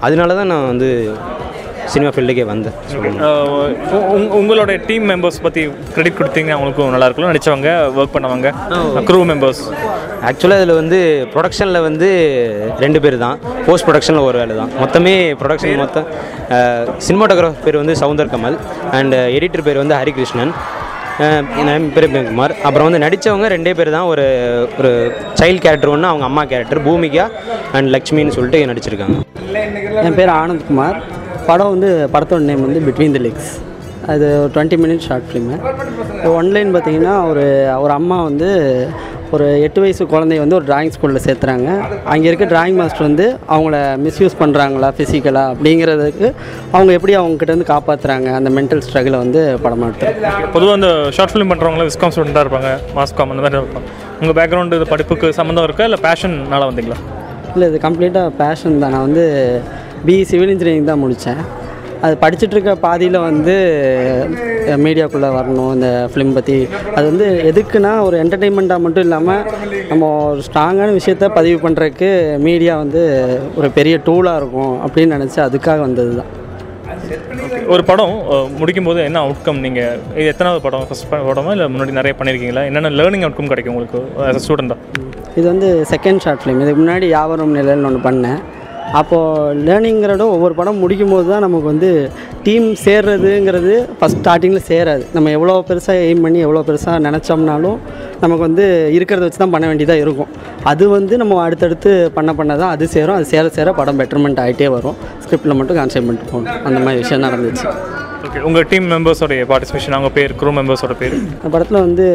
அதனால 0.06 0.34
தான் 0.38 0.50
நான் 0.52 0.68
வந்து 0.72 0.88
சினிமா 1.92 2.10
ஃபீல்டுக்கே 2.14 2.44
வந்தேன். 2.50 2.74
உங்களோட 4.40 4.72
டீம் 4.88 5.04
மெம்பர்ஸ் 5.10 5.38
பற்றி 5.46 5.62
கிரெடிட் 5.94 6.18
கொடுத்தீங்கன்னா 6.20 6.56
அவங்களுக்கும் 6.56 6.94
நல்லா 6.94 7.06
இருக்கும் 7.08 7.30
நடிச்சவங்க 7.30 7.70
ஒர்க் 7.98 8.14
பண்ணவங்க 8.16 8.48
க்ரூ 9.10 9.20
மெம்பர்ஸ் 9.30 9.62
ஆக்சுவலாக 10.28 10.60
இதில் 10.62 10.78
வந்து 10.80 10.98
ப்ரொடக்ஷனில் 11.34 11.84
வந்து 11.88 12.08
ரெண்டு 12.84 12.98
பேர் 13.04 13.16
தான். 13.24 13.36
போஸ்ட் 13.66 13.86
ப்ரொடக்ஷனில் 13.88 14.26
ஒரு 14.28 14.36
வேலை 14.42 14.54
தான். 14.60 14.70
மொத்தமே 14.82 15.12
ப்ரொடக்ஷன் 15.40 15.82
மொத்தம் 15.84 16.06
சினிமாட்டோகிராஃபர் 17.06 17.64
பேர் 17.66 17.80
வந்து 17.82 17.96
சவுந்தர் 18.02 18.32
கமல் 18.34 18.56
அண்ட் 18.98 19.16
எடிட்டர் 19.36 19.66
பேர் 19.68 19.82
வந்து 19.82 19.96
ஹரிகிருஷ்ணன். 20.00 20.52
அஹ் 21.24 21.44
என் 21.74 21.86
பேர் 21.96 22.06
குமார் 22.30 22.54
அப்புறம் 22.66 22.86
வந்து 22.88 23.02
நடித்தவங்க 23.04 23.46
ரெண்டே 23.54 23.72
பேர் 23.78 23.90
தான். 23.96 24.08
ஒரு 24.12 24.24
ஒரு 24.78 24.90
சைல்ட் 25.40 25.62
கேரக்டர் 25.66 25.92
ஒன்று 25.94 26.10
அவங்க 26.12 26.26
அம்மா 26.30 26.42
கேரக்டர் 26.52 26.82
பூமிகா 26.88 27.26
அண்ட் 27.76 27.88
லக்ஷ்மின்னு 27.96 28.34
சொல்லிட்டு 28.38 28.68
நடிச்சிருக்காங்க. 28.72 29.16
என் 30.08 30.18
பேர் 30.20 30.32
ஆனந்த்குமார். 30.40 30.98
படம் 31.48 31.72
வந்து 31.74 31.90
படத்தோட 32.14 32.42
நேம் 32.50 32.66
வந்து 32.66 32.80
பிட்வீன் 32.86 33.16
தி 33.16 33.22
லெக்ஸ் 33.26 33.50
அது 34.12 34.26
ஒரு 34.42 34.50
twenty 34.54 34.76
minutes 34.82 35.06
short 35.08 35.26
film 35.28 35.56
online 36.38 36.72
பார்த்தீங்கன்னா 36.74 37.14
ஒரு 37.30 37.44
ஒரு 37.84 37.92
அம்மா 37.98 38.16
வந்து 38.28 38.48
ஒரு 39.36 39.46
எட்டு 39.66 39.80
வயசு 39.82 40.02
குழந்தைய 40.12 40.42
வந்து 40.42 40.56
ஒரு 40.58 40.66
டிராயிங் 40.68 40.92
ஸ்கூலில் 40.94 41.22
சேர்த்துறாங்க. 41.24 41.68
அங்கே 42.12 42.26
இருக்க 42.30 42.44
டிராயிங் 42.52 42.76
மாஸ்டர் 42.80 43.06
வந்து 43.06 43.24
அவங்கள 43.54 43.76
மிஸ்யூஸ் 44.04 44.36
பண்ணுறாங்களா 44.42 44.88
ஃபிசிக்கலாக 44.96 45.52
அப்படிங்கிறதுக்கு 45.54 46.26
அவங்க 46.74 46.90
எப்படி 46.98 47.14
அவங்ககிட்ட 47.20 47.52
இருந்து 47.52 47.68
காப்பாற்றுறாங்க 47.72 48.28
அந்த 48.38 48.50
மென்டல் 48.58 48.82
ஸ்ட்ரகிளை 48.86 49.18
வந்து 49.24 49.40
படமாக 49.64 49.88
எடுத்துருக்காங்க 49.90 50.52
பொதுவாக 50.56 50.76
அந்த 50.78 50.90
ஷார்ட் 51.16 51.34
ஃபிலிம் 51.34 51.50
பண்ணுறவங்கள 51.52 51.86
விஸ்காம் 51.88 52.14
ஸ்டூடெண்ட்டாக 52.14 52.46
இருப்பாங்க 52.46 52.70
மாஸ்காம் 52.98 53.32
அந்த 53.34 53.44
மாதிரி 53.46 53.60
இருப்பாங்க. 53.62 53.88
உங்கள் 54.20 54.36
பேக்ரவுண்டு 54.40 54.78
படிப்புக்கு 54.92 55.30
சம்மந்தம் 55.40 55.66
இருக்கா? 55.68 55.88
இல்லை 55.90 56.00
பேஷன்னால 56.06 56.68
வந்தீங்களா? 56.70 57.00
இல்லை 57.56 57.68
இது 57.72 57.80
கம்ப்ளீட்டாக 57.88 58.36
பேஷன் 58.44 58.80
தான். 58.84 58.94
நான் 58.96 59.06
வந்து 59.08 59.26
பிஇ 60.06 60.22
சிவில் 60.30 60.52
இன்ஜினியரிங் 60.54 60.90
தான் 60.90 61.02
முடித்தேன். 61.04 61.40
அது 62.04 62.14
படிச்சுட்டு 62.22 62.54
இருக்க 62.56 62.72
பாதியில் 62.84 63.18
வந்து 63.28 63.54
மீடியாக்குள்ளே 64.84 65.28
வரணும் 65.36 65.70
இந்த 65.76 65.88
ஃபிலிம் 66.10 66.34
பற்றி 66.36 66.56
அது 66.96 67.04
வந்து 67.10 67.26
எதுக்குன்னா 67.50 67.92
ஒரு 68.06 68.16
என்டர்டெயின்மெண்ட்டாக 68.22 68.84
மட்டும் 68.84 69.04
இல்லாமல் 69.06 69.44
நம்ம 69.90 70.08
ஒரு 70.30 70.42
ஸ்ட்ராங்கான 70.46 70.88
விஷயத்த 70.98 71.28
பதிவு 71.38 71.58
பண்ணுறதுக்கு 71.64 72.10
மீடியா 72.46 72.74
வந்து 72.82 73.02
ஒரு 73.58 73.70
பெரிய 73.78 73.96
டூலாக 74.08 74.40
இருக்கும் 74.40 74.74
அப்படின்னு 74.86 75.16
நினச்சி 75.16 75.40
அதுக்காக 75.46 75.80
வந்தது 75.86 76.12
தான். 76.20 76.32
ஒரு 77.74 77.82
படம் 77.90 78.14
முடிக்கும் 78.60 78.88
போது 78.88 79.00
என்ன 79.08 79.22
அவுட்கம் 79.26 79.62
நீங்கள் 79.66 79.96
இது 80.18 80.28
எத்தனாவது 80.32 80.60
படம்? 80.66 80.84
ஃபஸ்ட் 80.88 81.08
படமா? 81.30 81.52
இல்லை 81.56 81.68
முன்னாடி 81.74 81.98
நிறைய 82.00 82.14
பண்ணியிருக்கீங்களா 82.18 82.64
என்னென்ன 82.70 82.92
லேர்னிங் 83.00 83.24
அவுட்கம் 83.26 83.52
கிடைக்கும் 83.52 83.74
உங்களுக்கு 83.74 84.42
ஸ்டூடெண்ட்டாக 84.44 85.04
இது 85.38 85.46
வந்து 85.52 85.70
செகண்ட் 85.94 86.22
ஷார்ட் 86.26 86.42
ஃபிலிம் 86.42 86.62
இதுக்கு 86.64 86.82
முன்னாடி 86.82 87.08
யாவரும் 87.16 87.56
நிலைன்னு 87.60 87.88
ஒன்று 87.90 88.06
பண்ணேன். 88.08 88.40
அப்போது 89.00 89.54
லேர்னிங்கிறதும் 89.66 90.32
ஒவ்வொரு 90.34 90.54
படம் 90.58 90.80
முடிக்கும் 90.82 91.12
போது 91.14 91.26
தான் 91.32 91.44
நமக்கு 91.44 91.66
வந்து 91.72 91.90
டீம் 92.46 92.66
சேர்றதுங்கிறது 92.84 93.72
ஃபஸ்ட் 93.98 94.20
ஸ்டார்டிங்கில் 94.20 94.66
சேராது. 94.68 95.04
நம்ம 95.16 95.30
எவ்வளோ 95.36 95.54
பெருசாக 95.68 96.04
எய்ம் 96.08 96.24
பண்ணி 96.26 96.40
எவ்வளோ 96.46 96.62
பெருசாக 96.68 97.02
நினச்சோம்னாலும் 97.06 97.78
நமக்கு 98.22 98.42
வந்து 98.48 98.66
இருக்கிறத 98.96 99.24
வச்சு 99.26 99.42
தான் 99.42 99.54
பண்ண 99.54 99.66
வேண்டியதாக 99.70 100.04
இருக்கும். 100.04 100.30
அது 100.72 100.84
வந்து 100.96 101.16
நம்ம 101.22 101.40
அடுத்தடுத்து 101.46 101.92
பண்ண 102.18 102.32
பண்ண 102.40 102.52
தான் 102.62 102.74
அது 102.76 102.86
சேரும். 102.94 103.16
அது 103.18 103.26
சேர 103.34 103.48
சேர 103.58 103.72
படம் 103.80 104.00
பெட்டர்மெண்ட் 104.02 104.42
ஆகிட்டே 104.44 104.68
வரும். 104.76 104.96
ஸ்கிரிப்டில் 105.24 105.58
மட்டும் 105.60 105.78
கான்சென்ட் 105.80 106.28
போகணும். 106.32 106.52
அந்த 106.68 106.80
மாதிரி 106.86 107.02
விஷயம் 107.04 107.26
நடந்துச்சு. 107.28 107.66
ஓகே 108.36 108.46
உங்கள் 108.48 108.66
டீம் 108.70 108.86
மெம்பர்ஸோடைய 108.92 109.42
பார்ட்டிசிபேஷன் 109.50 109.94
அவங்க 109.96 110.08
பேர் 110.16 110.32
க்ரூ 110.40 110.50
மெம்பர்ஸோட 110.56 110.94
பேர்? 111.02 111.14
இந்த 111.36 111.50
படத்தில் 111.52 111.78
வந்து 111.84 112.06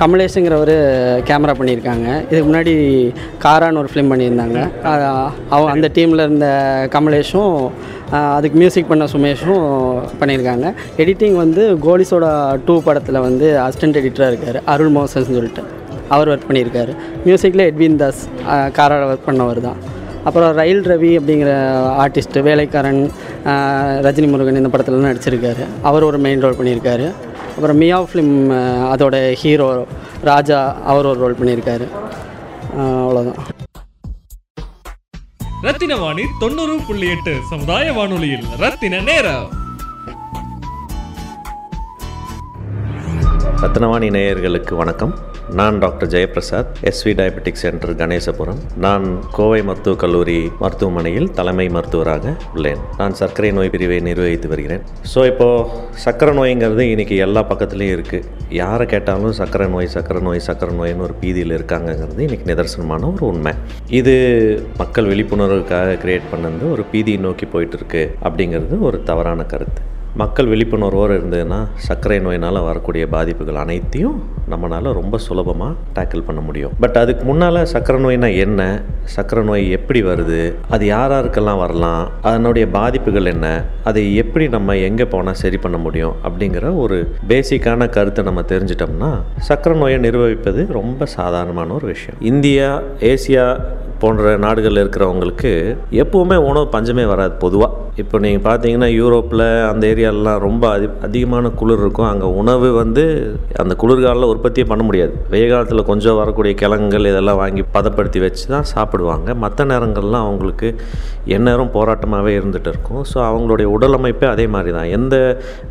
கமலேஷுங்கிறவர் 0.00 0.72
கேமரா 1.28 1.52
பண்ணியிருக்காங்க. 1.60 2.08
இதுக்கு 2.30 2.48
முன்னாடி 2.48 2.74
காரான்னு 3.44 3.80
ஒரு 3.82 3.90
ஃபிலிம் 3.92 4.10
பண்ணியிருந்தாங்க. 4.12 4.58
அவ 5.54 5.60
அந்த 5.74 5.88
டீமில் 5.98 6.24
இருந்த 6.26 6.48
கமலேஷும் 6.96 7.54
அதுக்கு 8.36 8.60
மியூசிக் 8.62 8.90
பண்ண 8.90 9.06
சுமேஷும் 9.14 9.64
பண்ணியிருக்காங்க. 10.22 10.74
எடிட்டிங் 11.04 11.38
வந்து 11.44 11.64
கோலிஸோட 11.86 12.26
டூ 12.68 12.76
படத்தில் 12.88 13.24
வந்து 13.28 13.48
அசிஸ்டன்ட் 13.64 14.00
எடிட்டராக 14.02 14.30
இருக்கார். 14.34 14.60
அருள் 14.74 14.94
மோசஸ்ன்னு 14.98 15.38
சொல்லிட்டு. 15.38 15.64
அவர் 16.16 16.32
ஒர்க் 16.34 16.48
பண்ணியிருக்காரு. 16.50 16.94
மியூசிக்கில் 17.26 17.66
எட்வின் 17.70 17.98
தாஸ் 18.04 18.22
காராவில் 18.80 19.10
ஒர்க் 19.14 19.28
பண்ணவர் 19.30 19.64
தான் 19.68 19.80
அப்புறம் 20.28 20.50
ரயில் 20.58 20.82
ரவி 20.90 21.08
அப்படிங்கிற 21.18 21.52
ஆர்டிஸ்ட்டு 22.02 22.42
வேலைக்காரன் 22.48 23.00
ரஜினி 24.06 24.28
முருகன் 24.28 24.60
இந்த 24.60 24.70
படத்துலலாம் 24.72 25.10
நடிச்சிருக்காரு. 25.10 25.64
அவர் 25.82 26.02
ஒரு 26.02 26.18
மெயின் 26.18 26.40
ரோல் 26.40 26.58
பண்ணியிருக்காரு. 26.60 27.06
அப்புறம் 27.54 27.76
மியா 27.76 27.98
ஃபிலிம் 28.02 28.34
அதோட 28.92 29.32
ஹீரோ 29.32 29.86
ராஜா 30.20 30.58
அவர் 30.92 31.08
ஒரு 31.10 31.20
ரோல் 31.20 31.38
பண்ணியிருக்காரு. 31.40 31.86
அவ்வளோதான் 32.76 33.40
ரத்தின 35.62 35.96
வாணி 35.96 36.22
தொண்ணூறு 36.40 36.76
புள்ளி 36.86 37.08
எட்டு 37.08 37.34
சமுதாய 37.50 37.92
வானொலியில் 37.92 38.46
ரத்தின 38.58 39.00
நேரம். 39.00 39.48
ரத்னவாணி 43.62 44.08
நேயர்களுக்கு 44.16 44.74
வணக்கம். 44.74 45.12
நான் 45.58 45.78
doctor 45.82 46.10
Jayaprasad 46.12 46.78
SV 46.90 47.12
diabetic 47.18 47.58
centre 47.62 47.92
Ganesapuram. 48.00 48.60
நான் 48.84 49.04
கோவை 49.36 49.58
மருத்துவக் 49.68 50.00
கல்லூரி 50.02 50.36
மருத்துவமனையில் 50.62 51.28
தலைமை 51.38 51.66
மருத்துவராக 51.76 52.32
உள்ளேன். 52.54 52.80
நான் 53.00 53.16
சர்க்கரை 53.20 53.50
நோய் 53.58 53.72
பிரிவை 53.74 53.98
நிர்வகித்து 54.08 54.48
வருகிறேன். 54.52 54.84
ஸோ 55.12 55.26
இப்போது 55.32 55.66
சர்க்கரை 56.04 56.34
நோய்ங்கிறது 56.38 56.86
இன்றைக்கி 56.94 57.18
எல்லா 57.26 57.42
பக்கத்துலேயும் 57.52 57.94
இருக்குது 57.96 58.24
யாரை 58.60 58.86
கேட்டாலும் 58.94 59.36
சர்க்கரை 59.40 59.68
நோய் 59.76 59.92
சர்க்கரை 59.96 60.22
நோய் 60.28 60.44
சர்க்கரை 60.48 60.72
நோயின்னு 60.80 61.06
ஒரு 61.08 61.16
பீதியில் 61.22 61.56
இருக்காங்கங்கிறது 61.58 62.26
இன்றைக்கி 62.28 62.48
நிதர்சனமான 62.52 63.12
ஒரு 63.12 63.26
உண்மை. 63.32 63.54
இது 64.00 64.16
மக்கள் 64.82 65.10
விழிப்புணர்வுக்காக 65.12 65.96
கிரியேட் 66.04 66.32
பண்ணது 66.34 66.70
ஒரு 66.76 66.84
பீதியை 66.94 67.20
நோக்கி 67.28 67.48
போயிட்டுருக்கு 67.54 68.04
அப்படிங்கிறது 68.28 68.78
ஒரு 68.90 69.00
தவறான 69.10 69.42
கருத்து. 69.54 69.82
மக்கள் 70.20 70.46
விழிப்புணர்வோடு 70.46 71.12
இருந்ததுன்னா 71.18 71.58
சர்க்கரை 71.74 72.18
நோயினால் 72.18 72.60
வரக்கூடிய 72.60 73.06
பாதிப்புகள் 73.06 73.54
அனைத்தையும் 73.54 74.22
நம்மளால் 74.50 74.92
ரொம்ப 74.92 75.18
சுலபமாக 75.18 75.74
டேக்கிள் 75.94 76.26
பண்ண 76.26 76.40
முடியும். 76.40 76.72
பட் 76.80 76.96
அதுக்கு 76.96 77.24
முன்னால் 77.24 77.64
சர்க்கரை 77.64 78.00
நோய்னா 78.04 78.36
என்ன? 78.36 78.82
சர்க்கரை 79.04 79.44
நோய் 79.44 79.70
எப்படி 79.70 80.02
வருது? 80.02 80.54
அது 80.68 80.86
யார் 80.86 81.10
யாருக்கெல்லாம் 81.10 81.58
வரலாம்? 81.58 82.10
அதனுடைய 82.22 82.68
பாதிப்புகள் 82.68 83.24
என்ன? 83.24 83.64
அதை 83.84 84.14
எப்படி 84.14 84.48
நம்ம 84.48 84.76
எங்கே 84.76 85.04
போனால் 85.04 85.34
சரி 85.34 85.56
பண்ண 85.56 85.76
முடியும்? 85.76 86.14
அப்படிங்கிற 86.28 86.76
ஒரு 86.76 87.14
பேசிக்கான 87.28 87.88
கருத்தை 87.88 88.24
நம்ம 88.24 88.40
தெரிஞ்சிட்டோம்னா 88.40 89.12
சர்க்கரை 89.38 89.78
நோயை 89.78 89.98
நிர்வகிப்பது 89.98 90.72
ரொம்ப 90.72 91.06
சாதாரணமான 91.06 91.72
ஒரு 91.72 91.86
விஷயம். 91.86 92.20
இந்தியா 92.20 92.82
ஏசியா 93.00 93.46
போன்ற 94.02 94.36
நாடுகளில் 94.46 94.82
இருக்கிறவங்களுக்கு 94.84 95.52
எப்போவுமே 96.02 96.36
உணவு 96.50 96.66
பஞ்சமே 96.74 97.06
வராது 97.12 97.34
பொதுவாக 97.44 97.80
இப்போ 98.02 98.16
நீங்கள் 98.24 98.44
பார்த்தீங்கன்னா 98.46 98.88
யூரோப்பில் 98.98 99.44
அந்த 99.70 99.84
ஏரியாலலாம் 99.92 100.38
ரொம்ப 100.46 100.64
அதி 100.74 100.86
அதிகமான 101.06 101.50
குளிர் 101.60 101.82
இருக்கும். 101.84 102.08
அங்கே 102.10 102.28
உணவு 102.40 102.68
வந்து 102.80 103.04
அந்த 103.62 103.74
குளிர்காலில் 103.82 104.30
உற்பத்தியே 104.32 104.66
பண்ண 104.70 104.82
முடியாது. 104.88 105.14
வெய்ய 105.32 105.46
காலத்தில் 105.52 105.88
கொஞ்சம் 105.90 106.18
வரக்கூடிய 106.20 106.52
கிழங்குகள் 106.62 107.10
இதெல்லாம் 107.10 107.40
வாங்கி 107.42 107.64
பதப்படுத்தி 107.76 108.20
வச்சு 108.24 108.44
தான் 108.54 108.70
சாப்பிடுவாங்க. 108.74 109.34
மற்ற 109.44 109.66
நேரங்கள்லாம் 109.72 110.26
அவங்களுக்கு 110.28 110.70
எந்நேரம் 111.36 111.74
போராட்டமாகவே 111.76 112.32
இருந்துகிட்டு 112.38 112.72
இருக்கும். 112.74 113.02
ஸோ 113.12 113.18
அவங்களுடைய 113.30 113.68
உடல் 113.76 113.98
அமைப்பே 113.98 114.28
அதே 114.34 114.46
மாதிரி 114.54 114.72
தான் 114.78 114.92
எந்த 114.98 115.16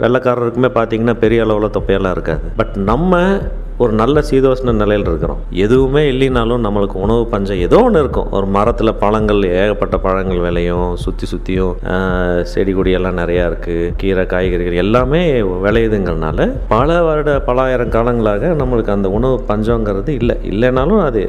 வெள்ளைக்காரருக்குமே 0.03 0.71
பார்த்தீங்கன்னா 0.77 1.17
பெரிய 1.25 1.47
அளவில் 1.47 1.75
தொப்பையெல்லாம் 1.77 2.15
இருக்காது. 2.17 2.43
பட் 2.61 2.75
நம்ம 2.91 3.19
ஒரு 3.83 3.93
நல்ல 4.01 4.23
சீதோஷ்ண 4.29 4.75
நிலையில் 4.81 5.07
இருக்கிறோம். 5.09 5.41
எதுவுமே 5.65 6.03
இல்லைனாலும் 6.13 6.63
நம்மளுக்கு 6.65 6.97
உணவு 7.05 7.23
பஞ்சம் 7.33 7.61
ஏதோ 7.65 7.77
ஒன்று 7.87 8.01
இருக்கும். 8.03 8.27
ஒரு 8.37 8.47
மரத்தில் 8.55 8.97
பழங்கள் 9.03 9.41
ஏகப்பட்ட 9.61 9.97
பழங்கள் 10.05 10.41
விளையும். 10.45 10.89
சுற்றி 11.03 11.25
சுற்றியும் 11.31 11.75
செடி 12.53 12.73
கொடியெல்லாம் 12.77 13.19
நிறையா 13.21 13.45
இருக்குது 13.51 13.91
கீரை 14.01 14.25
காய்கறிகள் 14.33 14.81
எல்லாமே 14.85 15.21
விளையுதுங்கிறனால 15.65 16.49
பல 16.73 16.99
வருட 17.07 17.31
பல 17.47 17.57
ஆயிரம் 17.67 17.95
காலங்களாக 17.95 18.53
நம்மளுக்கு 18.61 18.95
அந்த 18.97 19.09
உணவு 19.19 19.37
பஞ்சங்கிறது 19.51 20.11
இல்லை. 20.21 20.37
இல்லைனாலும் 20.51 21.01
அது 21.07 21.23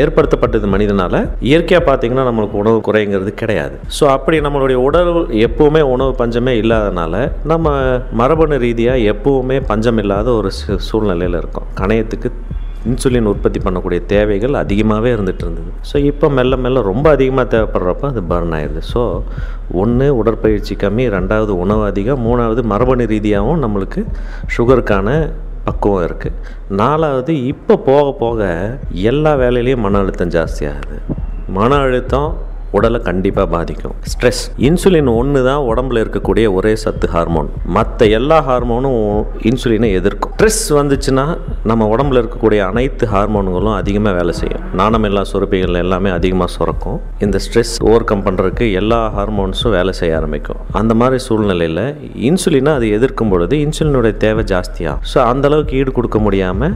ஏற்படுத்தப்பட்டது 0.00 0.66
மனிதனால். 0.74 1.18
இயற்கையாக 1.50 1.84
பார்த்தீங்கன்னா 1.86 2.26
நம்மளுக்கு 2.28 2.56
உணவு 2.62 2.78
குறைங்கிறது 2.88 3.30
கிடையாது. 3.42 3.76
ஸோ 3.96 4.04
அப்படி 4.16 4.36
நம்மளுடைய 4.46 4.78
உடல் 4.88 5.10
எப்போவுமே 5.46 5.82
உணவு 5.94 6.12
பஞ்சமே 6.20 6.52
இல்லாதனால 6.62 7.14
நம்ம 7.52 7.72
மரபணு 8.20 8.58
ரீதியாக 8.66 9.08
எப்போவுமே 9.12 9.56
பஞ்சம் 9.70 10.00
இல்லாத 10.02 10.28
ஒரு 10.40 10.50
சூழ்நிலையில் 10.88 11.40
இருக்கோம். 11.42 11.68
கணையத்துக்கு 11.84 12.30
இன்சுலின் 12.90 13.28
உற்பத்தி 13.30 13.58
பண்ணக்கூடிய 13.60 14.00
தேவைகள் 14.06 14.54
அதிகமாகவே 14.62 15.10
இருந்துகிட்டு 15.14 15.44
இருந்தது. 15.46 15.70
ஸோ 15.90 15.94
இப்போ 16.10 16.26
மெல்ல 16.38 16.54
மெல்ல 16.64 16.80
ரொம்ப 16.88 17.06
அதிகமாக 17.10 17.46
தேவைப்படுறப்ப 17.54 18.08
அது 18.12 18.22
பர்ன் 18.32 18.54
ஆயிடுது 18.56 18.82
ஸோ 18.90 19.02
ஒன்று 19.82 20.06
உடற்பயிற்சி 20.18 20.74
கம்மி 20.82 21.04
ரெண்டாவது 21.16 21.52
உணவு 21.64 21.82
அதிகம் 21.90 22.22
மூணாவது 22.26 22.62
மரபணு 22.72 23.06
ரீதியாகவும் 23.12 23.62
நம்மளுக்கு 23.64 24.02
சுகருக்கான 24.56 25.08
பக்குவம் 25.64 26.04
இருக்குது 26.08 26.38
நாலாவது 26.80 27.34
இப்போ 27.44 27.76
போக 27.86 28.06
போக 28.22 28.40
எல்லா 29.10 29.32
வேலையிலையும் 29.42 29.84
மன 29.86 29.98
அழுத்தம் 29.98 30.34
ஜாஸ்தியாகுது 30.36 30.98
மன 31.52 31.78
அழுத்தம் 31.86 32.30
உடலை 32.78 33.00
கண்டிப்பாக 33.08 33.46
பாதிக்கும். 33.54 33.94
ஸ்ட்ரெஸ் 34.12 34.42
இன்சுலின் 34.68 35.10
ஒன்று 35.18 35.40
தான் 35.48 35.62
உடம்புல 35.70 36.02
இருக்கக்கூடிய 36.04 36.46
ஒரே 36.58 36.72
சத்து 36.84 37.06
ஹார்மோன் 37.14 37.48
மற்ற 37.76 38.06
எல்லா 38.18 38.38
ஹார்மோனும் 38.48 39.00
இன்சுலினை 39.50 39.90
எதிர்க்கும். 39.98 40.32
ஸ்ட்ரெஸ் 40.36 40.62
வந்துச்சுன்னா 40.80 41.26
நம்ம 41.70 41.88
உடம்புல 41.94 42.20
இருக்கக்கூடிய 42.22 42.60
அனைத்து 42.70 43.04
ஹார்மோன்களும் 43.14 43.76
அதிகமாக 43.80 44.14
வேலை 44.18 44.34
செய்யும். 44.40 44.64
நாணம் 44.80 45.06
எல்லா 45.10 45.24
சுரப்பிகள் 45.32 45.80
எல்லாமே 45.84 46.12
அதிகமாக 46.18 46.50
சுரக்கும். 46.56 46.98
இந்த 47.26 47.36
ஸ்ட்ரெஸ் 47.46 47.74
ஓவர் 47.88 48.08
கம் 48.10 48.24
பண்ணுறதுக்கு 48.28 48.66
எல்லா 48.80 49.00
ஹார்மோன்ஸும் 49.18 49.74
வேலை 49.78 49.94
செய்ய 50.00 50.18
ஆரம்பிக்கும். 50.20 50.60
அந்த 50.80 50.92
மாதிரி 51.02 51.20
சூழ்நிலையில் 51.28 51.84
இன்சுலினை 52.30 52.72
அது 52.78 52.88
எதிர்க்கும் 52.98 53.32
பொழுது 53.34 53.54
இன்சுலினுடைய 53.66 54.14
தேவை 54.24 54.44
ஜாஸ்தியாகும். 54.54 55.04
ஸோ 55.12 55.18
அந்தளவுக்கு 55.32 55.78
ஈடு 55.80 55.92
கொடுக்க 55.98 56.18
முடியாமல் 56.26 56.74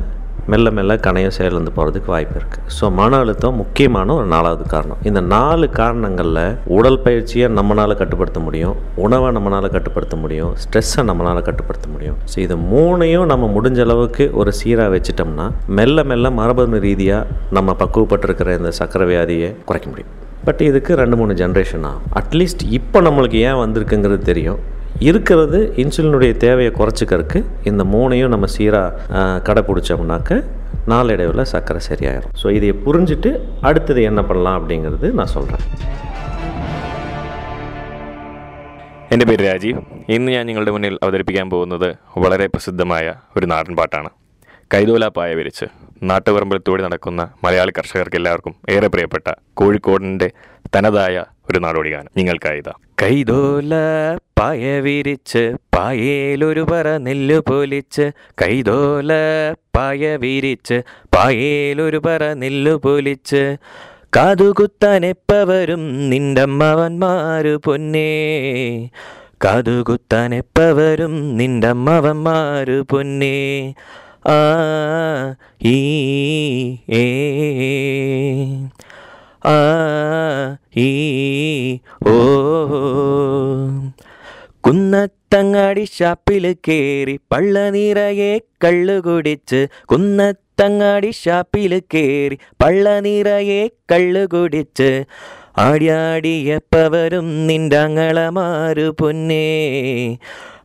மெல்ல 0.52 0.68
மெல்ல 0.76 0.92
கணையம் 1.06 1.34
செயலிருந்து 1.36 1.72
போகிறதுக்கு 1.76 2.10
வாய்ப்பு 2.14 2.36
இருக்குது 2.40 2.74
ஸோ 2.76 2.84
மன 2.98 3.18
அழுத்தம் 3.22 3.58
முக்கியமான 3.62 4.14
ஒரு 4.18 4.26
நாலாவது 4.34 4.64
காரணம். 4.74 5.00
இந்த 5.08 5.20
நாலு 5.34 5.66
காரணங்களில் 5.80 6.40
உடல் 6.76 7.00
பயிற்சியை 7.06 7.48
நம்மளால் 7.58 7.98
கட்டுப்படுத்த 8.00 8.40
முடியும் 8.46 8.76
உணவை 9.06 9.30
நம்மளால் 9.36 9.68
கட்டுப்படுத்த 9.74 10.16
முடியும் 10.22 10.52
ஸ்ட்ரெஸ்ஸை 10.62 11.04
நம்மளால் 11.10 11.42
கட்டுப்படுத்த 11.48 11.88
முடியும். 11.94 12.16
ஸோ 12.32 12.38
இது 12.46 12.56
மூணையும் 12.72 13.26
நம்ம 13.32 13.50
முடிஞ்ச 13.56 13.80
அளவுக்கு 13.86 14.26
ஒரு 14.42 14.52
சீராக 14.60 14.94
வச்சுட்டோம்னா 14.96 15.48
மெல்ல 15.80 16.04
மெல்ல 16.12 16.30
மரபணு 16.40 16.80
ரீதியாக 16.86 17.26
நம்ம 17.58 17.76
பக்குவப்பட்டிருக்கிற 17.82 18.56
இந்த 18.60 18.72
சக்கரை 18.80 19.06
வியாதியை 19.12 19.50
குறைக்க 19.68 19.88
முடியும். 19.92 20.14
பட் 20.48 20.60
இதுக்கு 20.70 20.92
ரெண்டு 21.02 21.16
மூணு 21.20 21.32
ஜென்ரேஷன் 21.44 21.86
ஆகும். 21.88 22.04
அட்லீஸ்ட் 22.20 22.62
இப்போ 22.78 22.98
நம்மளுக்கு 23.06 23.38
ஏன் 23.48 23.60
வந்திருக்குங்கிறது 23.62 24.22
தெரியும். 24.32 24.60
இருக்கிறது 25.01 25.59
இன்சுலினுடைய 25.77 26.31
தேவையை 26.37 26.71
குறைச்சிக்கிறதுக்கு 26.71 27.39
இந்த 27.63 27.83
மூணையும் 27.85 28.29
நம்ம 28.29 28.47
சீராக 28.47 29.23
கடைப்பிடிச்சோம்னாக்க 29.47 30.33
நாளடைவில் 30.87 31.43
சர்க்கரை 31.45 31.81
சரியாயிரும் 31.81 32.33
ஸோ 32.41 32.47
இதை 32.51 32.71
புரிஞ்சுட்டு 32.85 33.29
அடுத்தது 33.63 34.01
என்ன 34.03 34.21
பண்ணலாம் 34.21 34.57
அப்படிங்கிறது 34.57 35.09
நான் 35.13 35.33
சொல்கிறேன் 35.33 35.63
എൻ്റെ 39.11 39.25
പേര് 39.25 39.43
രാജീവ് 39.43 39.79
ഇന്ന് 40.07 40.29
ഞാൻ 40.31 40.43
നിങ്ങളുടെ 40.45 40.71
മുന്നിൽ 40.71 40.95
അവതരിപ്പിക്കാൻ 41.03 41.47
പോകുന്നത് 41.49 41.89
വളരെ 42.15 42.45
പ്രസിദ്ധമായ 42.47 43.07
ഒരു 43.35 43.45
നാടൻ 43.45 43.73
പാട്ടാണ് 43.75 44.09
കൈതോലാപ്പായ 44.71 45.31
വിരിച്ച് 45.33 45.65
നാട്ടുപറമ്പിലത്തൂടെ 46.03 46.81
നടക്കുന്ന 46.83 47.21
മലയാളി 47.43 47.71
കർഷകർക്ക് 47.71 48.17
എല്ലാവർക്കും 48.17 48.53
ഏറെ 48.69 48.87
പ്രിയപ്പെട്ട 48.87 49.27
കോഴിക്കോടിൻ്റെ 49.53 50.29
തനതായ 50.76 51.24
ഒരു 51.50 51.58
നാടോടി 51.58 51.90
ഗാനം. 51.90 52.10
നിങ്ങൾക്കായി 52.16 52.62
കൈതോല 53.02 53.74
പായ 54.38 54.80
വിരിച്ച് 54.80 55.56
പായേലൊരു 55.76 56.60
പറ 56.60 56.96
നെല്ല് 56.96 57.38
പൊലിച്ച്. 57.38 58.10
കൈതോല 58.42 59.12
പായ 59.76 60.16
വിരിച്ച് 60.16 60.82
പായേലൊരു 61.16 61.98
പറ 61.98 62.32
നെല്ല് 62.32 62.74
പൊലിച്ച്. 62.74 63.56
കാതുകുത്താനെപ്പവരും 64.16 65.08
എപ്പവരും 65.08 66.10
നിന്റമ്മവന്മാര് 66.10 67.56
പൊന്നേ. 67.56 68.10
കാതുകുത്താനെപ്പവരും 69.44 70.38
എപ്പവരും 70.38 71.36
നിന്റമ്മവന്മാര് 71.36 72.82
പൊന്നേ. 72.82 73.74
ആ 74.26 74.38
ഈ 75.64 75.78
ഏ 76.90 77.04
ആ 79.46 79.56
ഈ 80.76 80.88
ഓ 82.08 82.16
കുന്നത്തങ്ങാടി 84.64 85.84
ഷാപ്പിൽ 85.98 86.56
കേറി 86.68 87.18
പള്ള 87.32 87.70
നിറയെ 87.70 88.38
കള്ളു 88.64 89.00
കുടിച്ച് 89.00 89.66
കുന്നത്തങ്ങാടി 89.84 91.10
ഷാപ്പിൽ 91.10 91.82
കേറി 91.94 92.38
പള്ള 92.62 93.00
നിറയെ 93.00 93.70
കള്ളു 93.92 94.26
കുടിച്ച് 94.26 95.04
ആടിയാടിയപ്പവരും 95.58 97.46
നിന്റങ്ങളമാരു 97.46 98.96
പൊന്നേ. 99.00 100.16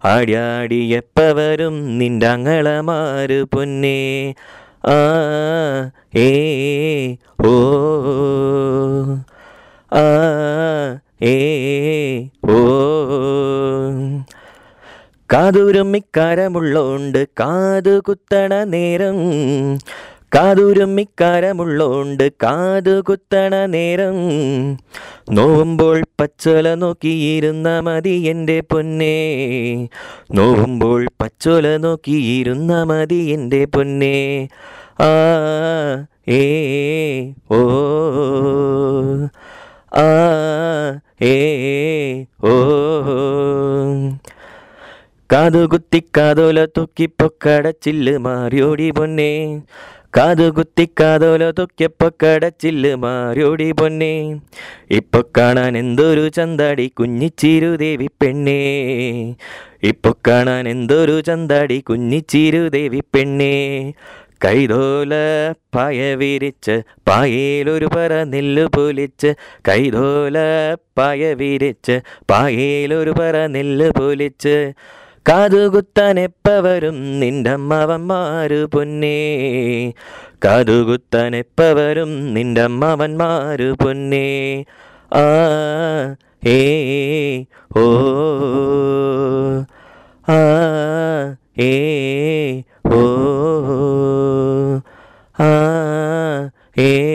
ആടിയാടിയപ്പവരും 0.06 1.98
നിന്റങ്ങളമാരു 1.98 3.48
പൊന്നേ. 3.54 4.34
ആ 4.86 4.98
ഏ 6.15 7.15
ഓ 7.46 7.54
ആ 9.93 10.06
ഏ 11.22 11.36
ഓ. 12.50 12.60
കാതുരുമ്മിക്കാരമുള്ളോണ്ട് 15.31 17.27
കാതു 17.27 17.99
കുത്തണ 17.99 18.63
നേരം. 18.63 19.15
കാതുരുമ്മിക്കാരമുള്ളോണ്ട് 20.36 22.31
കാതു 22.31 23.01
കുത്തണ 23.01 23.65
നേരം. 23.65 24.13
നോവുമ്പോൾ 25.31 26.03
പച്ചൊല 26.19 26.73
നോക്കിയിരുന്ന 26.73 27.79
മതി 27.79 28.09
എന്റെ 28.09 28.59
പൊന്നേ. 28.59 29.36
നോവുമ്പോൾ 30.33 31.07
പച്ചൊല 31.21 31.77
നോക്കിയിരുന്ന 31.77 32.83
മതി 32.83 33.15
എന്റെ 33.15 33.65
പൊന്നേ. 33.65 34.47
ആ 34.99 36.05
ഏ 36.27 37.23
ഓ 37.51 37.69
ആ 39.95 40.07
ഏ 41.21 42.23
ഓ. 42.43 42.73
കാതുകുത്തി 45.34 46.04
കാതോല 46.17 46.65
തൂക്കിപ്പൊക്കടച്ചില്ല് 46.65 48.17
മാറിയോടി 48.17 48.91
പൊന്നേ. 48.91 49.60
കാതുകുത്തി 50.17 50.89
കാതോല 51.00 51.52
തൂക്കിയപ്പൊക്കടച്ചില്ല് 51.52 52.96
മാറിയോടി 52.96 53.72
പൊന്നെ. 53.72 54.39
ഇപ്പൊ 54.91 55.24
കാണാൻ 55.38 55.78
എന്തൊരു 55.78 56.28
ചന്താടി 56.28 56.88
കുഞ്ഞിച്ചിരുദേവി 56.88 58.10
പെണ്ണേ. 58.22 58.60
ഇപ്പൊ 59.84 60.13
കാണാൻ 60.28 60.69
എന്തൊരു 60.69 61.22
ചന്താടി 61.22 61.80
കുഞ്ഞിച്ചിരുദേവി 61.80 63.02
പെണ്ണേ. 63.15 63.93
കൈതോല 64.46 65.13
പായ 65.76 66.15
വിരിച്ച് 66.15 66.82
പായയിലൊരു 67.08 67.86
പറ 67.86 68.24
നെല്ല് 68.24 68.65
പൊലിച്ച്. 68.65 69.34
കൈതോല 69.67 70.38
പായ 70.98 71.34
വിരിച്ച് 71.34 72.02
പായയിലൊരു 72.32 73.12
പറ 73.12 73.46
നെല്ല് 73.46 73.91
പൊലിച്ച്. 74.00 74.74
കാതുകുത്താൻ 75.29 76.19
എപ്പവരും 76.19 77.19
നിന്റമ്മവന്മാര് 77.19 78.65
പൊന്നേ. 78.65 79.91
കാതുകുത്താൻ 80.45 81.36
എപ്പവരും 81.36 82.33
നിന്റമ്മവന്മാര് 82.33 83.73
പൊന്നേ. 83.73 84.63
ആ 85.13 85.25
ഏ 86.47 87.43
ഓ 87.77 87.86
ആ 90.27 90.39
ഏ 91.59 91.73
ഓ 92.88 93.03
ആ 95.39 95.51
ഏ 96.77 97.12